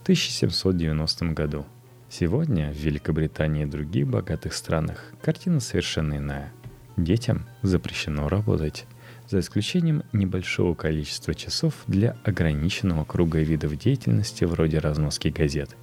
в 0.00 0.02
1790 0.02 1.26
году. 1.32 1.66
Сегодня 2.10 2.72
в 2.72 2.76
Великобритании 2.76 3.64
и 3.64 3.66
других 3.66 4.08
богатых 4.08 4.54
странах 4.54 5.12
картина 5.22 5.60
совершенно 5.60 6.16
иная. 6.16 6.52
Детям 6.96 7.46
запрещено 7.62 8.28
работать, 8.28 8.86
за 9.28 9.40
исключением 9.40 10.04
небольшого 10.12 10.74
количества 10.74 11.34
часов 11.34 11.74
для 11.86 12.16
ограниченного 12.24 13.04
круга 13.04 13.40
видов 13.40 13.76
деятельности 13.76 14.44
вроде 14.44 14.78
разноски 14.78 15.28
газет. 15.28 15.76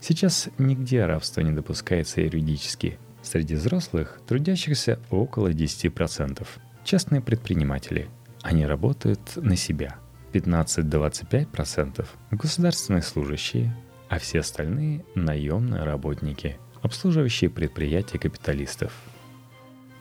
Сейчас 0.00 0.48
нигде 0.58 1.04
рабство 1.04 1.40
не 1.40 1.52
допускается 1.52 2.20
юридически. 2.20 2.98
Среди 3.22 3.54
взрослых 3.54 4.20
трудящихся 4.26 4.98
около 5.10 5.48
10%. 5.48 6.46
Частные 6.84 7.20
предприниматели. 7.20 8.08
Они 8.42 8.64
работают 8.64 9.36
на 9.36 9.56
себя. 9.56 9.96
15-25% 10.32 12.06
государственные 12.30 13.02
служащие, 13.02 13.76
а 14.08 14.18
все 14.18 14.40
остальные– 14.40 15.04
наемные 15.14 15.82
работники, 15.82 16.58
обслуживающие 16.82 17.50
предприятия 17.50 18.18
капиталистов. 18.18 18.92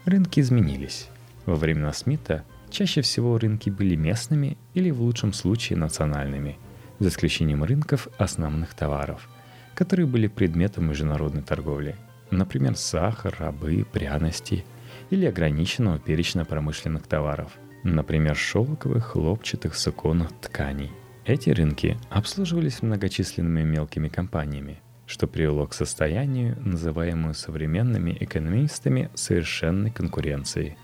Рынки 0.06 0.40
изменились. 0.40 1.10
Во 1.46 1.56
времена 1.56 1.92
Смита 1.94 2.44
чаще 2.70 3.02
всего 3.02 3.38
рынки 3.38 3.70
были 3.70 3.96
местными 3.96 4.58
или 4.74 4.92
в 4.92 5.02
лучшем 5.02 5.34
случае 5.34 5.78
национальными, 5.78 6.58
за 7.00 7.10
исключением 7.10 7.64
рынков 7.64 8.08
основных 8.18 8.74
товаров, 8.74 9.30
которые 9.74 10.06
были 10.06 10.28
предметом 10.28 10.90
международной 10.90 11.42
торговли, 11.42 11.96
например, 12.30 12.76
сахар, 12.76 13.36
рабы, 13.40 13.86
пряности 13.92 14.66
или 15.10 15.26
ограниченного 15.26 15.98
перечня 15.98 16.46
промышленных 16.46 17.08
товаров, 17.08 17.52
например, 17.84 18.36
шелковых, 18.36 19.06
хлопчатых, 19.08 19.76
суконных 19.76 20.30
тканей– 20.42 20.92
эти 21.30 21.52
рынки 21.52 21.96
обслуживались 22.10 22.82
многочисленными 22.82 23.62
мелкими 23.62 24.08
компаниями, 24.08 24.82
что 25.06 25.28
привело 25.28 25.68
к 25.68 25.76
состоянию, 25.76 26.58
называемому 26.60 27.36
современными 27.36 28.18
экономистами 28.20 29.12
совершенной 29.14 29.92
конкуренцией, 29.92 30.76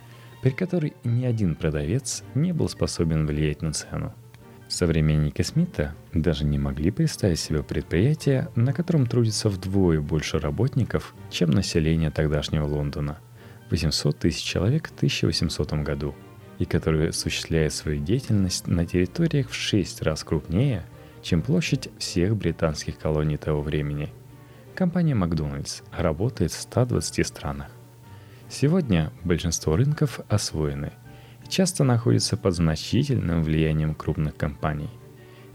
при 0.44 0.52
которой 0.52 0.94
ни 1.04 1.26
один 1.26 1.56
продавец 1.56 2.24
не 2.36 2.52
был 2.52 2.70
способен 2.70 3.26
влиять 3.26 3.64
на 3.64 3.74
цену. 3.74 4.14
Современники 4.68 5.42
Смита 5.42 5.96
даже 6.14 6.46
не 6.46 6.60
могли 6.60 6.92
представить 6.92 7.40
себе 7.40 7.64
предприятие, 7.64 8.50
на 8.56 8.72
котором 8.72 9.08
трудится 9.08 9.50
вдвое 9.50 10.00
больше 10.00 10.38
работников, 10.38 11.16
чем 11.32 11.50
население 11.50 12.12
тогдашнего 12.12 12.68
Лондона– 12.68 13.18
800 13.72 14.20
тысяч 14.20 14.44
человек 14.44 14.90
в 14.90 14.96
1800 14.96 15.74
году– 15.82 16.14
и 16.60 16.66
который 16.66 17.10
осуществляет 17.10 17.74
свою 17.74 18.02
деятельность 18.02 18.68
на 18.68 18.86
территориях 18.86 19.50
в 19.50 19.54
6 19.54 20.02
раз 20.02 20.24
крупнее, 20.24 20.84
чем 21.22 21.42
площадь 21.42 21.90
всех 21.98 22.36
британских 22.36 22.98
колоний 22.98 23.38
того 23.38 23.62
времени. 23.62 24.14
Компания 24.76 25.16
Макдональдс 25.16 25.82
работает 25.92 26.52
в 26.52 26.60
120 26.60 27.26
странах. 27.26 27.68
Сегодня 28.50 29.12
большинство 29.24 29.76
рынков 29.76 30.20
освоены 30.30 30.92
и 31.44 31.50
часто 31.50 31.84
находятся 31.84 32.38
под 32.38 32.56
значительным 32.56 33.42
влиянием 33.42 33.96
крупных 33.96 34.36
компаний. 34.36 34.90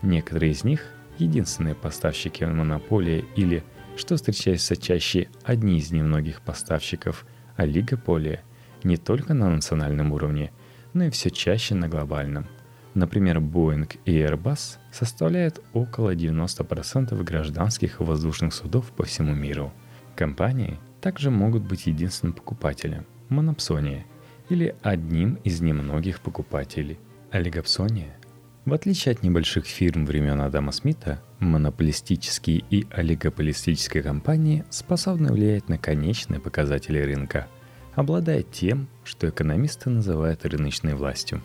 Некоторые 0.02 0.52
из 0.52 0.64
них– 0.64 0.86
единственные 1.18 1.74
поставщики 1.74 2.44
монополии 2.44 3.24
или, 3.36 3.62
что 3.96 4.16
встречается 4.16 4.76
чаще, 4.76 5.28
одни 5.44 5.78
из 5.78 5.92
немногих 5.92 6.40
поставщиков 6.40 7.26
олигополия 7.56 8.42
не 8.82 8.96
только 8.96 9.34
на 9.34 9.50
национальном 9.50 10.12
уровне– 10.12 10.52
но 10.92 11.04
и 11.04 11.10
все 11.10 11.30
чаще 11.30 11.74
на 11.74 11.88
глобальном. 11.88 12.46
Например, 12.94 13.38
Boeing 13.38 13.98
и 14.04 14.18
Airbus 14.18 14.78
составляют 14.92 15.60
около 15.72 16.14
90% 16.14 17.22
гражданских 17.22 18.00
и 18.00 18.04
воздушных 18.04 18.52
судов 18.52 18.90
по 18.92 19.04
всему 19.04 19.34
миру. 19.34 19.72
Компании 20.16 20.78
также 21.00 21.30
могут 21.30 21.62
быть 21.62 21.86
единственным 21.86 22.34
покупателем– 22.34 23.06
монопсония, 23.28 24.04
или 24.48 24.74
одним 24.82 25.34
из 25.44 25.60
немногих 25.60 26.20
покупателей– 26.20 26.98
олигопсония. 27.30 28.16
В 28.64 28.74
отличие 28.74 29.12
от 29.12 29.22
небольших 29.22 29.66
фирм 29.66 30.04
времен 30.04 30.40
Адама 30.40 30.72
Смита, 30.72 31.22
монополистические 31.38 32.64
и 32.70 32.86
олигополистические 32.90 34.02
компании 34.02 34.64
способны 34.68 35.32
влиять 35.32 35.68
на 35.68 35.78
конечные 35.78 36.40
показатели 36.40 36.98
рынка– 36.98 37.46
обладая 37.94 38.42
тем, 38.42 38.88
что 39.04 39.28
экономисты 39.28 39.90
называют 39.90 40.44
рыночной 40.44 40.94
властью. 40.94 41.42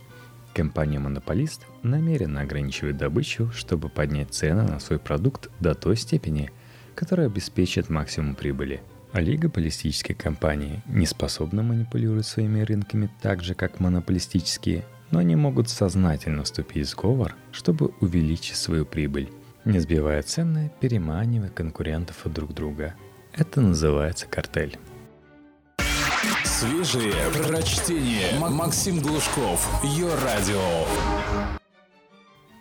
Компания-монополист 0.54 1.66
намеренно 1.84 2.42
ограничивает 2.42 2.98
добычу, 2.98 3.52
чтобы 3.52 3.90
поднять 3.90 4.34
цены 4.34 4.64
на 4.64 4.80
свой 4.80 5.00
продукт 5.00 5.50
до 5.60 5.76
той 5.76 5.98
степени, 5.98 6.52
которая 6.96 7.28
обеспечит 7.28 7.90
максимум 7.90 8.36
прибыли. 8.36 8.82
Олигополистические 9.12 10.16
компании 10.16 10.82
не 10.88 11.06
способны 11.06 11.62
манипулировать 11.64 12.26
своими 12.26 12.62
рынками 12.62 13.10
так 13.22 13.44
же, 13.44 13.54
как 13.54 13.80
монополистические, 13.80 14.86
но 15.12 15.20
они 15.20 15.36
могут 15.36 15.70
сознательно 15.70 16.44
вступить 16.44 16.88
в 16.88 16.90
сговор, 16.90 17.36
чтобы 17.52 17.92
увеличить 18.02 18.56
свою 18.56 18.86
прибыль, 18.86 19.30
не 19.64 19.80
сбивая 19.80 20.22
цены, 20.22 20.72
переманивая 20.80 21.50
конкурентов 21.50 22.26
от 22.26 22.34
друг 22.34 22.54
друга. 22.54 22.96
Это 23.34 23.62
называется 23.62 24.28
картель. 24.28 24.78
Свежие 26.66 27.14
прочтение. 27.32 28.40
Максим 28.40 29.00
Глушков. 29.00 29.84
Ее 29.84 30.08
радио. 30.16 30.86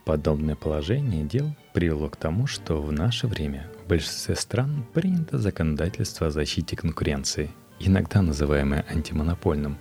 Подобное 0.05 0.57
положение 0.57 1.25
дел 1.25 1.55
привело 1.73 2.11
к 2.11 2.17
тому, 2.17 2.47
что 2.47 2.83
в 2.83 2.93
наше 2.93 3.27
время 3.27 3.67
в 3.83 3.89
большинстве 3.89 4.37
стран 4.37 4.85
принято 4.93 5.39
законодательство 5.39 6.27
о 6.27 6.31
защите 6.31 6.77
конкуренции, 6.77 7.51
иногда 7.81 8.21
называемое 8.21 8.85
антимонопольным, 8.91 9.79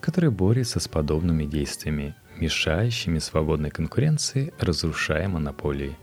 которое 0.00 0.30
борется 0.30 0.80
с 0.80 0.88
подобными 0.88 1.44
действиями, 1.44 2.16
мешающими 2.36 3.20
свободной 3.20 3.70
конкуренции, 3.70 4.52
разрушая 4.58 5.28
монополии. 5.28 5.96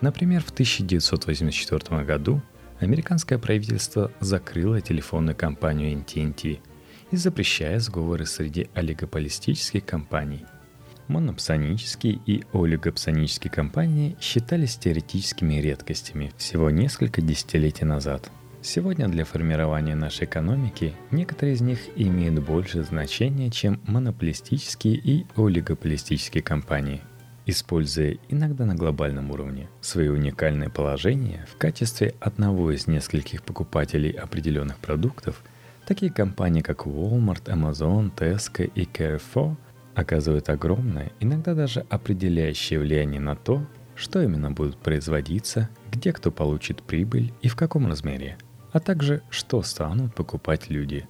Например, 0.00 0.42
в 0.42 0.50
1984 0.50 2.04
году 2.04 2.42
американское 2.80 3.38
правительство 3.38 4.10
закрыло 4.18 4.80
телефонную 4.80 5.36
компанию 5.36 5.96
AT&T– 5.96 6.58
и 7.12 7.16
запрещая 7.16 7.78
сговоры 7.78 8.26
среди 8.26 8.68
олигополистических 8.74 9.84
компаний. 9.84 10.44
Монопсонические 11.08 12.18
и 12.26 12.42
олигопсонические 12.52 13.52
компании 13.52 14.16
считались 14.20 14.76
теоретическими 14.76 15.54
редкостями 15.54 16.32
всего 16.38 16.70
несколько 16.70 17.20
десятилетий 17.20 17.84
назад. 17.84 18.30
Сегодня 18.62 19.08
для 19.08 19.24
формирования 19.24 19.94
нашей 19.94 20.24
экономики 20.24 20.94
некоторые 21.10 21.54
из 21.54 21.60
них 21.60 21.80
имеют 21.96 22.38
больше 22.44 22.82
значения, 22.82 23.50
чем 23.50 23.80
монополистические 23.86 24.94
и 24.94 25.26
олигополистические 25.36 26.42
компании– 26.42 27.02
используя 27.46 28.18
иногда 28.28 28.64
на 28.64 28.74
глобальном 28.74 29.30
уровне 29.30 29.68
свои 29.80 30.08
уникальные 30.08 30.70
положения 30.70 31.46
в 31.50 31.56
качестве 31.56 32.14
одного 32.20 32.70
из 32.70 32.86
нескольких 32.86 33.42
покупателей 33.42 34.10
определенных 34.10 34.78
продуктов, 34.78 35.42
Такие 35.86 36.12
компании, 36.12 36.60
как 36.60 36.86
Walmart, 36.86 37.44
Amazon, 37.46 38.14
Tesco 38.14 38.64
и 38.64 38.84
Carrefour 38.84 39.56
оказывают 39.94 40.48
огромное, 40.48 41.12
иногда 41.18 41.54
даже 41.54 41.84
определяющее 41.90 42.78
влияние 42.78 43.20
на 43.20 43.34
то, 43.34 43.66
что 43.96 44.22
именно 44.22 44.50
будет 44.52 44.76
производиться, 44.76 45.68
где 45.90 46.12
кто 46.12 46.30
получит 46.30 46.82
прибыль 46.82 47.34
и 47.42 47.48
в 47.48 47.56
каком 47.56 47.88
размере, 47.88 48.38
а 48.72 48.78
также 48.78 49.22
что 49.28 49.62
станут 49.62 50.14
покупать 50.14 50.70
люди. 50.70 51.08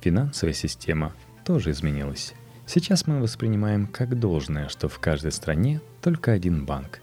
Финансовая 0.00 0.54
система 0.54 1.12
тоже 1.44 1.72
изменилась. 1.72 2.34
Сейчас 2.66 3.08
мы 3.08 3.20
воспринимаем 3.20 3.88
как 3.88 4.18
должное, 4.18 4.68
что 4.68 4.88
в 4.88 5.00
каждой 5.00 5.32
стране 5.32 5.80
только 6.00 6.32
один 6.32 6.64
банк. 6.64 7.00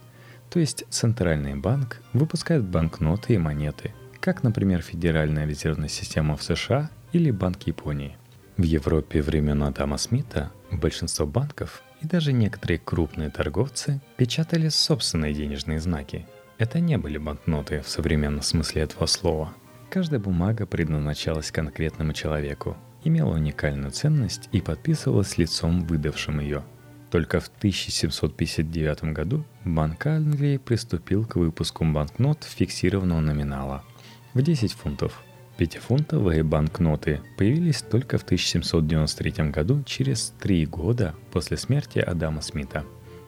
То 0.49 0.59
есть 0.59 0.85
центральный 0.89 1.55
банк 1.55 2.01
выпускает 2.13 2.63
банкноты 2.63 3.33
и 3.33 3.37
монеты– 3.37 3.93
как, 4.27 4.43
например, 4.43 4.81
Федеральная 4.81 5.47
резервная 5.47 5.87
система 5.87 6.35
в 6.35 6.43
США 6.43 6.89
или 7.13 7.31
Банк 7.31 7.63
Японии. 7.63 8.17
В 8.57 8.63
Европе 8.63 9.21
времен 9.21 9.63
Адама 9.63 9.97
Смита 9.97 10.51
большинство 10.69 11.25
банков 11.25 11.81
и 12.01 12.07
даже 12.07 12.33
некоторые 12.33 12.77
крупные 12.77 13.29
торговцы 13.29 14.01
печатали 14.17 14.67
собственные 14.67 15.33
денежные 15.33 15.79
знаки. 15.79 16.25
Это 16.57 16.81
не 16.81 16.97
были 16.97 17.17
банкноты 17.17 17.79
в 17.79 17.87
современном 17.87 18.41
смысле 18.41 18.81
этого 18.81 19.05
слова. 19.05 19.53
Каждая 19.89 20.19
бумага 20.19 20.65
предназначалась 20.65 21.49
конкретному 21.49 22.11
человеку, 22.11 22.75
имела 23.05 23.33
уникальную 23.33 23.91
ценность 23.91 24.49
и 24.51 24.59
подписывалась 24.59 25.37
лицом, 25.37 25.85
выдавшим 25.85 26.41
ее. 26.41 26.63
Только 27.11 27.39
в 27.39 27.47
1759 27.59 29.05
году 29.13 29.45
Банк 29.63 30.05
Англии 30.05 30.57
приступил 30.57 31.23
к 31.23 31.37
выпуску 31.37 31.85
банкнот 31.85 32.43
фиксированного 32.43 33.21
номинала– 33.21 33.85
в 34.33 34.41
10 34.41 34.73
фунтов. 34.73 35.23
Пятифунтовые 35.57 36.43
банкноты 36.43 37.21
появились 37.35 37.81
только 37.81 38.19
в 38.19 38.23
1793 38.23 39.49
году, 39.49 39.83
через 39.85 40.33
три 40.39 40.65
года 40.67 41.15
после 41.31 41.57
смерти 41.57 41.97
Адама 41.97 42.41
Смита. 42.41 42.85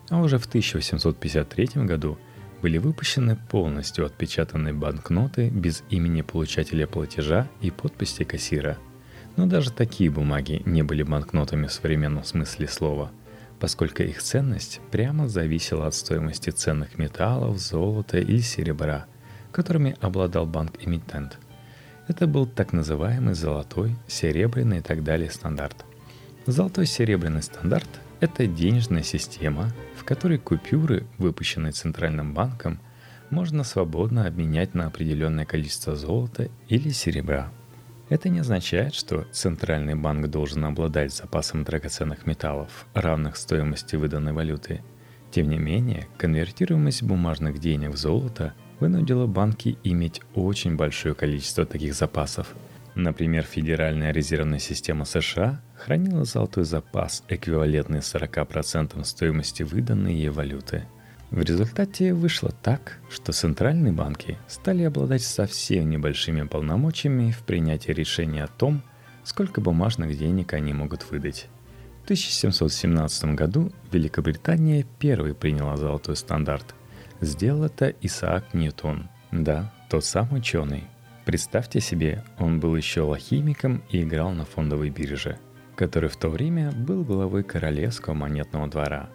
А 0.10 0.22
уже 0.22 0.38
в 0.38 0.46
1853 0.46 1.84
году 1.86 2.20
были 2.62 2.78
выпущены 2.78 3.36
полностью 3.36 4.06
отпечатанные 4.06 4.74
банкноты 4.74 5.50
без 5.50 5.84
имени 5.90 6.22
получателя 6.22 6.86
платежа 6.86 7.48
и 7.62 7.72
подписи 7.72 8.24
кассира. 8.24 8.78
Но 9.36 9.46
даже 9.46 9.72
такие 9.72 10.10
бумаги 10.12 10.62
не 10.66 10.84
были 10.84 11.04
банкнотами 11.04 11.68
в 11.68 11.74
современном 11.74 12.24
смысле 12.26 12.68
слова, 12.68 13.12
поскольку 13.60 14.04
их 14.04 14.22
ценность 14.22 14.82
прямо 14.92 15.28
зависела 15.28 15.88
от 15.88 15.96
стоимости 15.96 16.50
ценных 16.50 16.98
металлов, 16.98 17.58
золота 17.58 18.20
или 18.20 18.40
серебра, 18.40 19.06
которыми 19.52 19.96
обладал 20.02 20.46
банк-эмитент. 20.46 21.38
Это 22.08 22.26
был 22.26 22.48
так 22.48 22.74
называемый 22.74 23.36
золотой, 23.36 23.96
серебряный 24.08 24.80
и 24.80 24.82
так 24.82 25.04
далее 25.04 25.30
стандарт. 25.30 25.86
Золотой 26.46 26.86
серебряный 26.88 27.44
стандарт– 27.44 27.90
это 28.20 28.48
денежная 28.48 29.04
система, 29.04 29.72
в 29.96 30.04
которой 30.04 30.40
купюры, 30.40 31.06
выпущенные 31.18 31.72
Центральным 31.72 32.34
банком, 32.34 32.80
можно 33.30 33.64
свободно 33.64 34.26
обменять 34.26 34.74
на 34.74 34.88
определенное 34.88 35.46
количество 35.46 35.96
золота 35.96 36.50
или 36.68 36.90
серебра. 36.90 37.52
Это 38.10 38.28
не 38.30 38.40
означает, 38.40 38.96
что 38.96 39.26
Центральный 39.32 39.94
банк 39.94 40.28
должен 40.28 40.66
обладать 40.66 41.14
запасом 41.14 41.64
драгоценных 41.64 42.26
металлов, 42.26 42.88
равных 42.96 43.38
стоимости 43.38 43.96
выданной 43.96 44.34
валюты. 44.34 44.82
Тем 45.30 45.48
не 45.48 45.60
менее, 45.60 46.08
конвертируемость 46.18 47.04
бумажных 47.04 47.60
денег 47.60 47.92
в 47.92 47.98
золото 47.98 48.56
вынудила 48.80 49.28
банки 49.28 49.78
иметь 49.84 50.22
очень 50.36 50.76
большое 50.76 51.16
количество 51.16 51.66
таких 51.66 51.94
запасов– 51.94 52.56
Например, 53.00 53.44
Федеральная 53.44 54.12
резервная 54.12 54.60
система 54.60 55.06
США 55.06 55.62
хранила 55.76 56.26
золотой 56.26 56.66
запас, 56.66 57.24
эквивалентный 57.30 58.00
40% 58.00 59.02
стоимости 59.06 59.64
выданной 59.64 60.16
ей 60.16 60.30
валюты. 60.30 60.84
В 61.32 61.40
результате 61.42 62.14
вышло 62.14 62.52
так, 62.64 62.98
что 63.10 63.32
центральные 63.32 63.94
банки 63.94 64.38
стали 64.48 64.84
обладать 64.84 65.22
совсем 65.22 65.90
небольшими 65.90 66.42
полномочиями 66.42 67.32
в 67.32 67.44
принятии 67.44 67.92
решения 67.92 68.44
о 68.44 68.48
том, 68.48 68.82
сколько 69.24 69.62
бумажных 69.62 70.18
денег 70.18 70.54
они 70.54 70.74
могут 70.74 71.10
выдать. 71.10 71.48
В 72.02 72.04
1717 72.06 73.36
году 73.36 73.72
Великобритания 73.92 74.86
первой 74.98 75.36
приняла 75.36 75.78
золотой 75.78 76.18
стандарт. 76.18 76.76
Сделал 77.22 77.66
это 77.66 77.94
Исаак 78.02 78.54
Ньютон. 78.54 79.10
Да, 79.32 79.74
тот 79.90 80.06
самый 80.06 80.40
ученый, 80.40 80.88
Представьте 81.30 81.80
себе, 81.80 82.24
он 82.40 82.60
был 82.60 82.76
еще 82.76 83.04
алхимиком 83.04 83.84
и 83.92 84.02
играл 84.02 84.32
на 84.32 84.46
фондовой 84.46 84.90
бирже, 84.90 85.38
который 85.76 86.10
в 86.10 86.16
то 86.16 86.28
время 86.28 86.72
был 86.72 87.04
главой 87.04 87.44
Королевского 87.44 88.16
монетного 88.16 88.68
двора, 88.68 89.12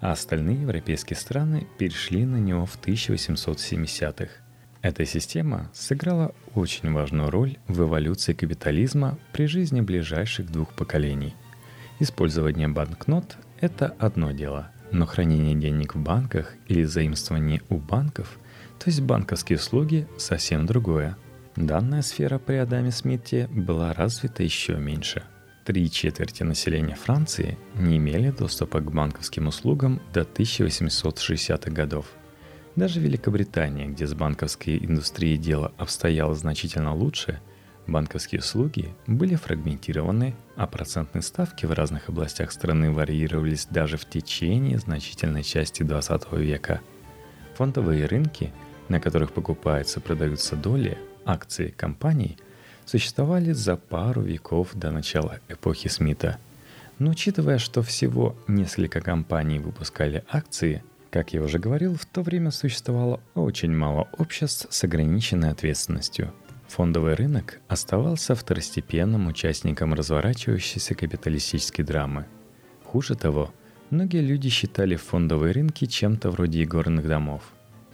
а 0.00 0.12
остальные 0.12 0.62
европейские 0.62 1.16
страны 1.16 1.66
перешли 1.76 2.24
на 2.24 2.36
него 2.36 2.66
в 2.66 2.78
1870-х. 2.80 4.28
Эта 4.80 5.04
система 5.04 5.68
сыграла 5.74 6.36
очень 6.54 6.92
важную 6.92 7.30
роль 7.30 7.56
в 7.66 7.82
эволюции 7.82 8.32
капитализма 8.32 9.18
при 9.32 9.46
жизни 9.46 9.80
ближайших 9.80 10.52
двух 10.52 10.72
поколений. 10.72 11.34
Использование 11.98 12.68
банкнот– 12.68 13.38
это 13.60 13.92
одно 13.98 14.30
дело, 14.30 14.70
но 14.92 15.06
хранение 15.06 15.54
денег 15.54 15.94
в 15.94 15.98
банках 15.98 16.54
или 16.68 16.84
заимствование 16.84 17.62
у 17.68 17.76
банков, 17.76 18.38
то 18.78 18.90
есть 18.90 19.00
банковские 19.00 19.58
услуги, 19.58 20.06
совсем 20.18 20.66
другое– 20.66 21.16
Данная 21.56 22.02
сфера 22.02 22.38
при 22.38 22.56
Адаме 22.56 22.90
Смите 22.90 23.48
была 23.50 23.94
развита 23.94 24.42
еще 24.42 24.74
меньше. 24.74 25.22
Три 25.64 25.90
четверти 25.90 26.42
населения 26.42 26.94
Франции 26.94 27.56
не 27.76 27.96
имели 27.96 28.30
доступа 28.30 28.80
к 28.80 28.92
банковским 28.92 29.46
услугам 29.46 30.02
до 30.12 30.20
1860-х 30.20 31.70
годов. 31.70 32.12
Даже 32.76 33.00
Великобритания, 33.00 33.86
где 33.86 34.06
с 34.06 34.12
банковской 34.12 34.76
индустрией 34.76 35.38
дело 35.38 35.72
обстояло 35.78 36.34
значительно 36.34 36.94
лучше, 36.94 37.40
банковские 37.86 38.40
услуги 38.40 38.94
были 39.06 39.34
фрагментированы, 39.34 40.34
а 40.56 40.66
процентные 40.66 41.22
ставки 41.22 41.66
в 41.66 41.72
разных 41.72 42.08
областях 42.08 42.52
страны 42.52 42.90
варьировались 42.90 43.66
даже 43.66 43.96
в 43.96 44.04
течение 44.04 44.78
значительной 44.78 45.42
части 45.42 45.82
20 45.82 46.32
века. 46.32 46.80
Фондовые 47.56 48.06
рынки, 48.06 48.52
на 48.88 49.00
которых 49.00 49.32
покупаются 49.32 50.00
и 50.00 50.02
продаются 50.02 50.56
доли, 50.56 50.98
акции 51.24 51.68
компаний 51.68 52.38
существовали 52.84 53.52
за 53.52 53.76
пару 53.76 54.22
веков 54.22 54.70
до 54.74 54.90
начала 54.90 55.40
эпохи 55.48 55.88
Смита. 55.88 56.38
Но 56.98 57.10
учитывая, 57.10 57.58
что 57.58 57.82
всего 57.82 58.36
несколько 58.46 59.00
компаний 59.00 59.58
выпускали 59.58 60.24
акции, 60.30 60.82
как 61.10 61.34
я 61.34 61.42
уже 61.42 61.58
говорил, 61.58 61.96
в 61.96 62.06
то 62.06 62.22
время 62.22 62.50
существовало 62.50 63.20
очень 63.34 63.74
мало 63.74 64.08
обществ 64.18 64.66
с 64.70 64.84
ограниченной 64.84 65.50
ответственностью. 65.50 66.32
Фондовый 66.68 67.14
рынок 67.14 67.60
оставался 67.68 68.34
второстепенным 68.34 69.26
участником 69.26 69.94
разворачивающейся 69.94 70.94
капиталистической 70.94 71.82
драмы. 71.82 72.26
Хуже 72.84 73.14
того, 73.14 73.52
многие 73.90 74.20
люди 74.20 74.48
считали 74.48 74.96
фондовые 74.96 75.52
рынки 75.52 75.86
чем-то 75.86 76.30
вроде 76.30 76.62
игорных 76.62 77.06
домов. 77.06 77.42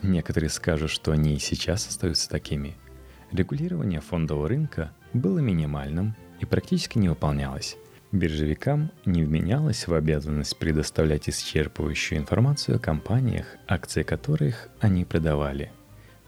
Некоторые 0.02 0.50
скажут, 0.50 0.90
что 0.90 1.12
они 1.12 1.34
и 1.34 1.38
сейчас 1.38 1.86
остаются 1.88 2.28
такими– 2.28 2.76
Регулирование 3.32 4.00
фондового 4.00 4.46
рынка 4.46 4.92
было 5.14 5.38
минимальным 5.38 6.14
и 6.40 6.44
практически 6.44 6.98
не 6.98 7.08
выполнялось. 7.08 7.78
Биржевикам 8.12 8.90
не 9.06 9.24
вменялось 9.24 9.86
в 9.86 9.94
обязанность 9.94 10.58
предоставлять 10.58 11.30
исчерпывающую 11.30 12.18
информацию 12.18 12.76
о 12.76 12.78
компаниях, 12.78 13.46
акции 13.66 14.02
которых 14.02 14.68
они 14.80 15.06
продавали. 15.06 15.72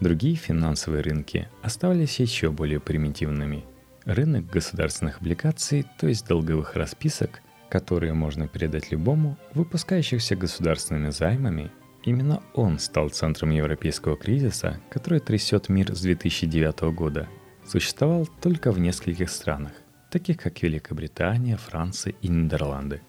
Другие 0.01 0.37
финансовые 0.37 1.03
рынки 1.03 1.49
оставались 1.63 2.21
еще 2.21 2.51
более 2.51 2.81
примитивными. 2.81 3.65
Рынок 4.05 4.47
государственных 4.47 5.21
облигаций, 5.21 5.87
то 5.99 6.09
есть 6.09 6.27
долговых 6.27 6.75
расписок, 6.75 7.41
которые 7.71 8.13
можно 8.13 8.49
передать 8.49 8.91
любому, 8.91 9.39
выпускающихся 9.55 10.37
государственными 10.37 11.11
займами, 11.11 11.71
Именно 12.05 12.43
он 12.53 12.79
стал 12.79 13.09
центром 13.09 13.51
европейского 13.51 14.17
кризиса, 14.17 14.79
который 14.91 15.21
трясет 15.21 15.71
мир 15.71 15.95
с 15.95 16.03
2009 16.03 16.95
года. 16.95 17.29
Существовал 17.67 18.29
только 18.43 18.73
в 18.73 18.79
нескольких 18.79 19.31
странах, 19.31 19.73
таких 20.11 20.37
как 20.37 20.63
Великобритания, 20.63 21.57
Франция 21.57 22.15
и 22.21 22.29
Нидерланды. 22.29 23.01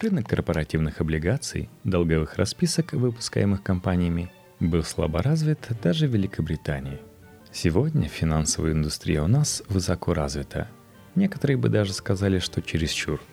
Рынок 0.00 0.28
корпоративных 0.28 1.00
облигаций, 1.00 1.68
долговых 1.82 2.36
расписок, 2.36 2.92
выпускаемых 2.92 3.64
компаниями, 3.64 4.30
был 4.60 4.82
слабо 4.82 5.22
развит 5.22 5.68
даже 5.82 6.06
в 6.06 6.12
Великобритании. 6.12 6.98
Сегодня 7.52 8.08
финансовая 8.08 8.72
индустрия 8.72 9.22
у 9.22 9.28
нас 9.28 9.62
высоко 9.68 10.14
развита. 10.14 10.68
Некоторые 11.14 11.56
бы 11.56 11.68
даже 11.68 11.92
сказали, 11.92 12.38
что 12.38 12.62
чересчур– 12.62 13.20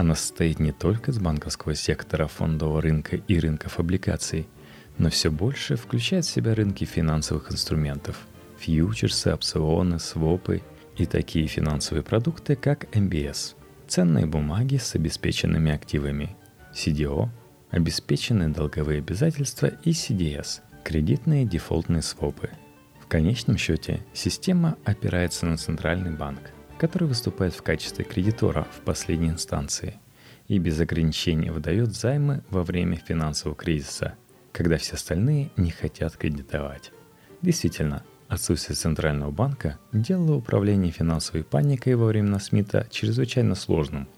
она 0.00 0.14
состоит 0.14 0.60
не 0.60 0.72
только 0.72 1.10
из 1.10 1.18
банковского 1.18 1.74
сектора 1.74 2.26
фондового 2.26 2.80
рынка 2.80 3.16
и 3.16 3.38
рынков 3.38 3.78
облигаций, 3.78 4.48
но 4.96 5.10
все 5.10 5.30
больше 5.30 5.76
включает 5.76 6.24
в 6.24 6.30
себя 6.30 6.54
рынки 6.54 6.84
финансовых 6.84 7.52
инструментов, 7.52 8.16
фьючерсы, 8.58 9.32
опционы, 9.32 9.98
свопы 9.98 10.62
и 10.96 11.06
такие 11.06 11.46
финансовые 11.46 12.02
продукты, 12.02 12.56
как 12.56 12.84
MBS, 12.96 13.56
ценные 13.88 14.26
бумаги 14.26 14.76
с 14.76 14.94
обеспеченными 14.94 15.72
активами, 15.72 16.34
CDO, 16.74 17.28
обеспеченные 17.70 18.48
долговые 18.48 18.98
обязательства 18.98 19.66
и 19.84 19.90
CDS, 19.90 20.60
кредитные 20.84 21.44
дефолтные 21.44 22.02
свопы. 22.02 22.50
В 23.00 23.06
конечном 23.06 23.56
счете 23.56 24.04
система 24.12 24.76
опирается 24.84 25.46
на 25.46 25.56
центральный 25.56 26.12
банк– 26.12 26.52
который 26.80 27.06
выступает 27.06 27.52
в 27.52 27.60
качестве 27.60 28.06
кредитора 28.06 28.66
в 28.72 28.80
последней 28.80 29.28
инстанции 29.28 30.00
и 30.48 30.58
без 30.58 30.80
ограничений 30.80 31.50
выдает 31.50 31.94
займы 31.94 32.42
во 32.48 32.62
время 32.62 32.96
финансового 32.96 33.54
кризиса, 33.54 34.14
когда 34.50 34.78
все 34.78 34.94
остальные 34.94 35.50
не 35.58 35.72
хотят 35.72 36.16
кредитовать. 36.16 36.90
Действительно, 37.42 38.02
отсутствие 38.28 38.76
Центрального 38.76 39.30
банка 39.30 39.78
делало 39.92 40.36
управление 40.36 40.90
финансовой 40.90 41.44
паникой 41.44 41.96
во 41.96 42.06
времена 42.06 42.38
Смита 42.38 42.86
чрезвычайно 42.90 43.56
сложным. 43.56 44.08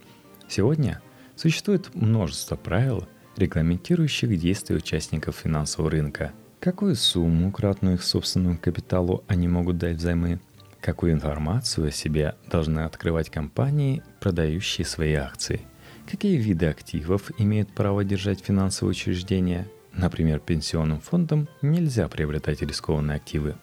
Сегодня 0.46 1.02
существует 1.34 1.92
множество 1.96 2.54
правил, 2.54 3.08
регламентирующих 3.36 4.38
действия 4.38 4.76
участников 4.76 5.36
финансового 5.36 5.90
рынка, 5.90 6.32
какую 6.60 6.96
сумму, 6.96 7.50
кратную 7.52 7.96
их 7.96 8.02
собственному 8.02 8.58
капиталу, 8.58 9.24
они 9.28 9.48
могут 9.48 9.78
дать 9.78 9.96
взаймы– 9.96 10.40
Какую 10.82 11.12
информацию 11.12 11.86
о 11.86 11.90
себе 11.92 12.34
должны 12.50 12.80
открывать 12.80 13.30
компании, 13.30 14.02
продающие 14.18 14.84
свои 14.84 15.12
акции? 15.12 15.60
Какие 16.10 16.36
виды 16.38 16.66
активов 16.66 17.30
имеют 17.38 17.72
право 17.72 18.02
держать 18.02 18.40
финансовые 18.40 18.90
учреждения? 18.90 19.68
Например, 19.92 20.40
пенсионным 20.40 20.98
фондам 20.98 21.48
нельзя 21.62 22.08
приобретать 22.08 22.62
рискованные 22.62 23.18
активы. 23.18 23.54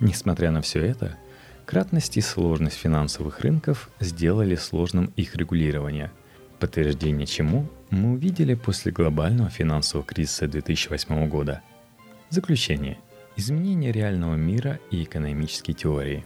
Несмотря 0.00 0.50
на 0.50 0.62
все 0.62 0.80
это, 0.80 1.18
кратность 1.66 2.16
и 2.16 2.22
сложность 2.22 2.78
финансовых 2.78 3.40
рынков 3.40 3.90
сделали 4.00 4.54
сложным 4.54 5.12
их 5.14 5.36
регулирование, 5.36 6.10
подтверждение 6.58 7.26
чему 7.26 7.68
мы 7.92 8.14
увидели 8.14 8.54
после 8.54 8.90
глобального 8.90 9.50
финансового 9.50 10.04
кризиса 10.04 10.48
2008 10.48 11.28
года– 11.28 11.62
Заключение. 12.32 12.96
Изменение 13.36 13.92
реального 13.92 14.36
мира 14.36 14.80
и 14.90 15.02
экономические 15.02 15.74
теории. 15.74 16.24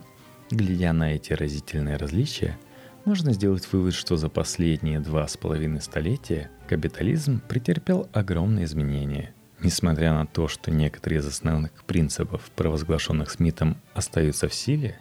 Глядя 0.53 0.93
на 0.93 1.17
эти 1.17 1.33
разительные 1.33 1.97
различия, 1.97 2.57
можно 3.05 3.33
сделать 3.33 3.67
вывод, 3.73 3.93
что 3.93 4.17
за 4.17 4.29
последние 4.29 5.01
два 5.01 5.27
с 5.27 5.37
половиной 5.37 5.81
столетия 5.81 6.49
капитализм 6.69 7.41
претерпел 7.49 8.09
огромные 8.13 8.67
изменения. 8.67 9.35
Несмотря 9.59 10.13
на 10.13 10.27
то, 10.27 10.47
что 10.47 10.71
некоторые 10.71 11.19
из 11.19 11.27
основных 11.27 11.73
принципов, 11.87 12.53
провозглашенных 12.55 13.29
Смитом, 13.33 13.77
остаются 13.93 14.49
в 14.49 14.55
силе, 14.55 14.97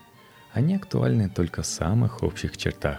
они 0.54 0.74
актуальны 0.74 1.30
только 1.30 1.62
в 1.62 1.68
самых 1.68 2.24
общих 2.24 2.58
чертах. 2.58 2.98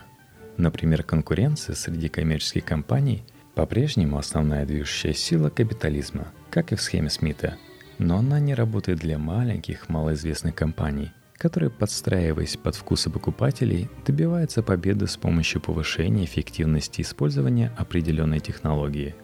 Например, 0.58 1.02
конкуренция 1.02 1.74
среди 1.74 2.08
коммерческих 2.08 2.64
компаний 2.64 3.24
по-прежнему 3.56 4.18
основная 4.18 4.66
движущая 4.66 5.14
сила 5.14 5.48
капитализма, 5.48 6.28
как 6.50 6.72
и 6.72 6.76
в 6.76 6.82
схеме 6.82 7.08
Смита. 7.08 7.56
Но 7.98 8.18
она 8.18 8.38
не 8.38 8.54
работает 8.54 8.98
для 8.98 9.18
маленьких, 9.18 9.88
малоизвестных 9.88 10.54
компаний, 10.54 11.10
которые, 11.38 11.70
подстраиваясь 11.70 12.58
под 12.58 12.76
вкусы 12.76 13.08
покупателей, 13.08 13.88
добиваются 14.06 14.62
победы 14.62 15.06
с 15.06 15.16
помощью 15.16 15.62
повышения 15.62 16.26
эффективности 16.26 17.00
использования 17.00 17.72
определенной 17.78 18.40
технологии. 18.40 19.14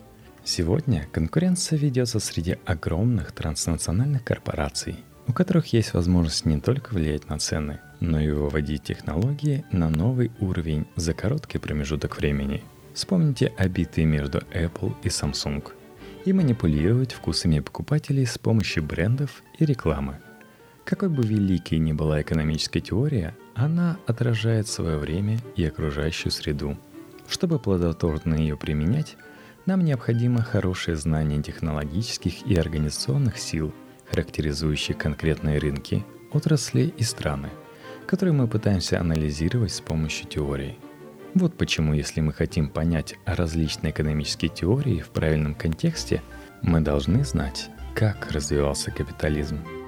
Сегодня 0.44 1.06
конкуренция 1.12 1.78
ведется 1.78 2.18
среди 2.18 2.56
огромных 2.64 3.32
транснациональных 3.32 4.24
корпораций, 4.24 4.96
у 5.28 5.34
которых 5.34 5.74
есть 5.74 5.92
возможность 5.92 6.46
не 6.46 6.58
только 6.58 6.94
влиять 6.94 7.28
на 7.28 7.38
цены, 7.38 7.80
но 8.00 8.18
и 8.18 8.30
выводить 8.30 8.84
технологии 8.84 9.66
на 9.72 9.90
новый 9.90 10.32
уровень 10.40 10.86
за 10.96 11.12
короткий 11.12 11.58
промежуток 11.58 12.16
времени. 12.16 12.64
Вспомните 12.94 13.52
обиты 13.56 14.04
между 14.04 14.38
Apple 14.52 14.94
и 15.02 15.08
Samsung 15.08 15.72
и 16.24 16.32
манипулировать 16.32 17.12
вкусами 17.12 17.60
покупателей 17.60 18.26
с 18.26 18.38
помощью 18.38 18.82
брендов 18.82 19.42
и 19.58 19.64
рекламы. 19.64 20.20
Какой 20.84 21.08
бы 21.08 21.22
великой 21.22 21.78
ни 21.78 21.92
была 21.92 22.22
экономическая 22.22 22.80
теория, 22.80 23.36
она 23.54 23.98
отражает 24.06 24.68
свое 24.68 24.98
время 24.98 25.38
и 25.56 25.64
окружающую 25.64 26.30
среду. 26.30 26.76
Чтобы 27.28 27.58
плодотворно 27.58 28.34
ее 28.34 28.56
применять, 28.56 29.16
нам 29.64 29.84
необходимо 29.84 30.42
хорошее 30.42 30.96
знание 30.96 31.42
технологических 31.42 32.46
и 32.46 32.56
организационных 32.56 33.38
сил, 33.38 33.72
характеризующих 34.10 34.98
конкретные 34.98 35.58
рынки, 35.58 36.04
отрасли 36.32 36.92
и 36.96 37.02
страны– 37.02 37.50
которые 38.06 38.34
мы 38.34 38.46
пытаемся 38.46 39.00
анализировать 39.00 39.72
с 39.72 39.80
помощью 39.80 40.26
теории. 40.26 40.78
Вот 41.34 41.56
почему, 41.56 41.94
если 41.94 42.20
мы 42.20 42.32
хотим 42.32 42.68
понять 42.68 43.14
различные 43.24 43.90
экономические 43.90 44.50
теории 44.50 45.00
в 45.00 45.08
правильном 45.08 45.54
контексте, 45.54 46.22
мы 46.60 46.80
должны 46.80 47.24
знать, 47.24 47.70
как 47.94 48.30
развивался 48.30 48.90
капитализм– 48.90 49.58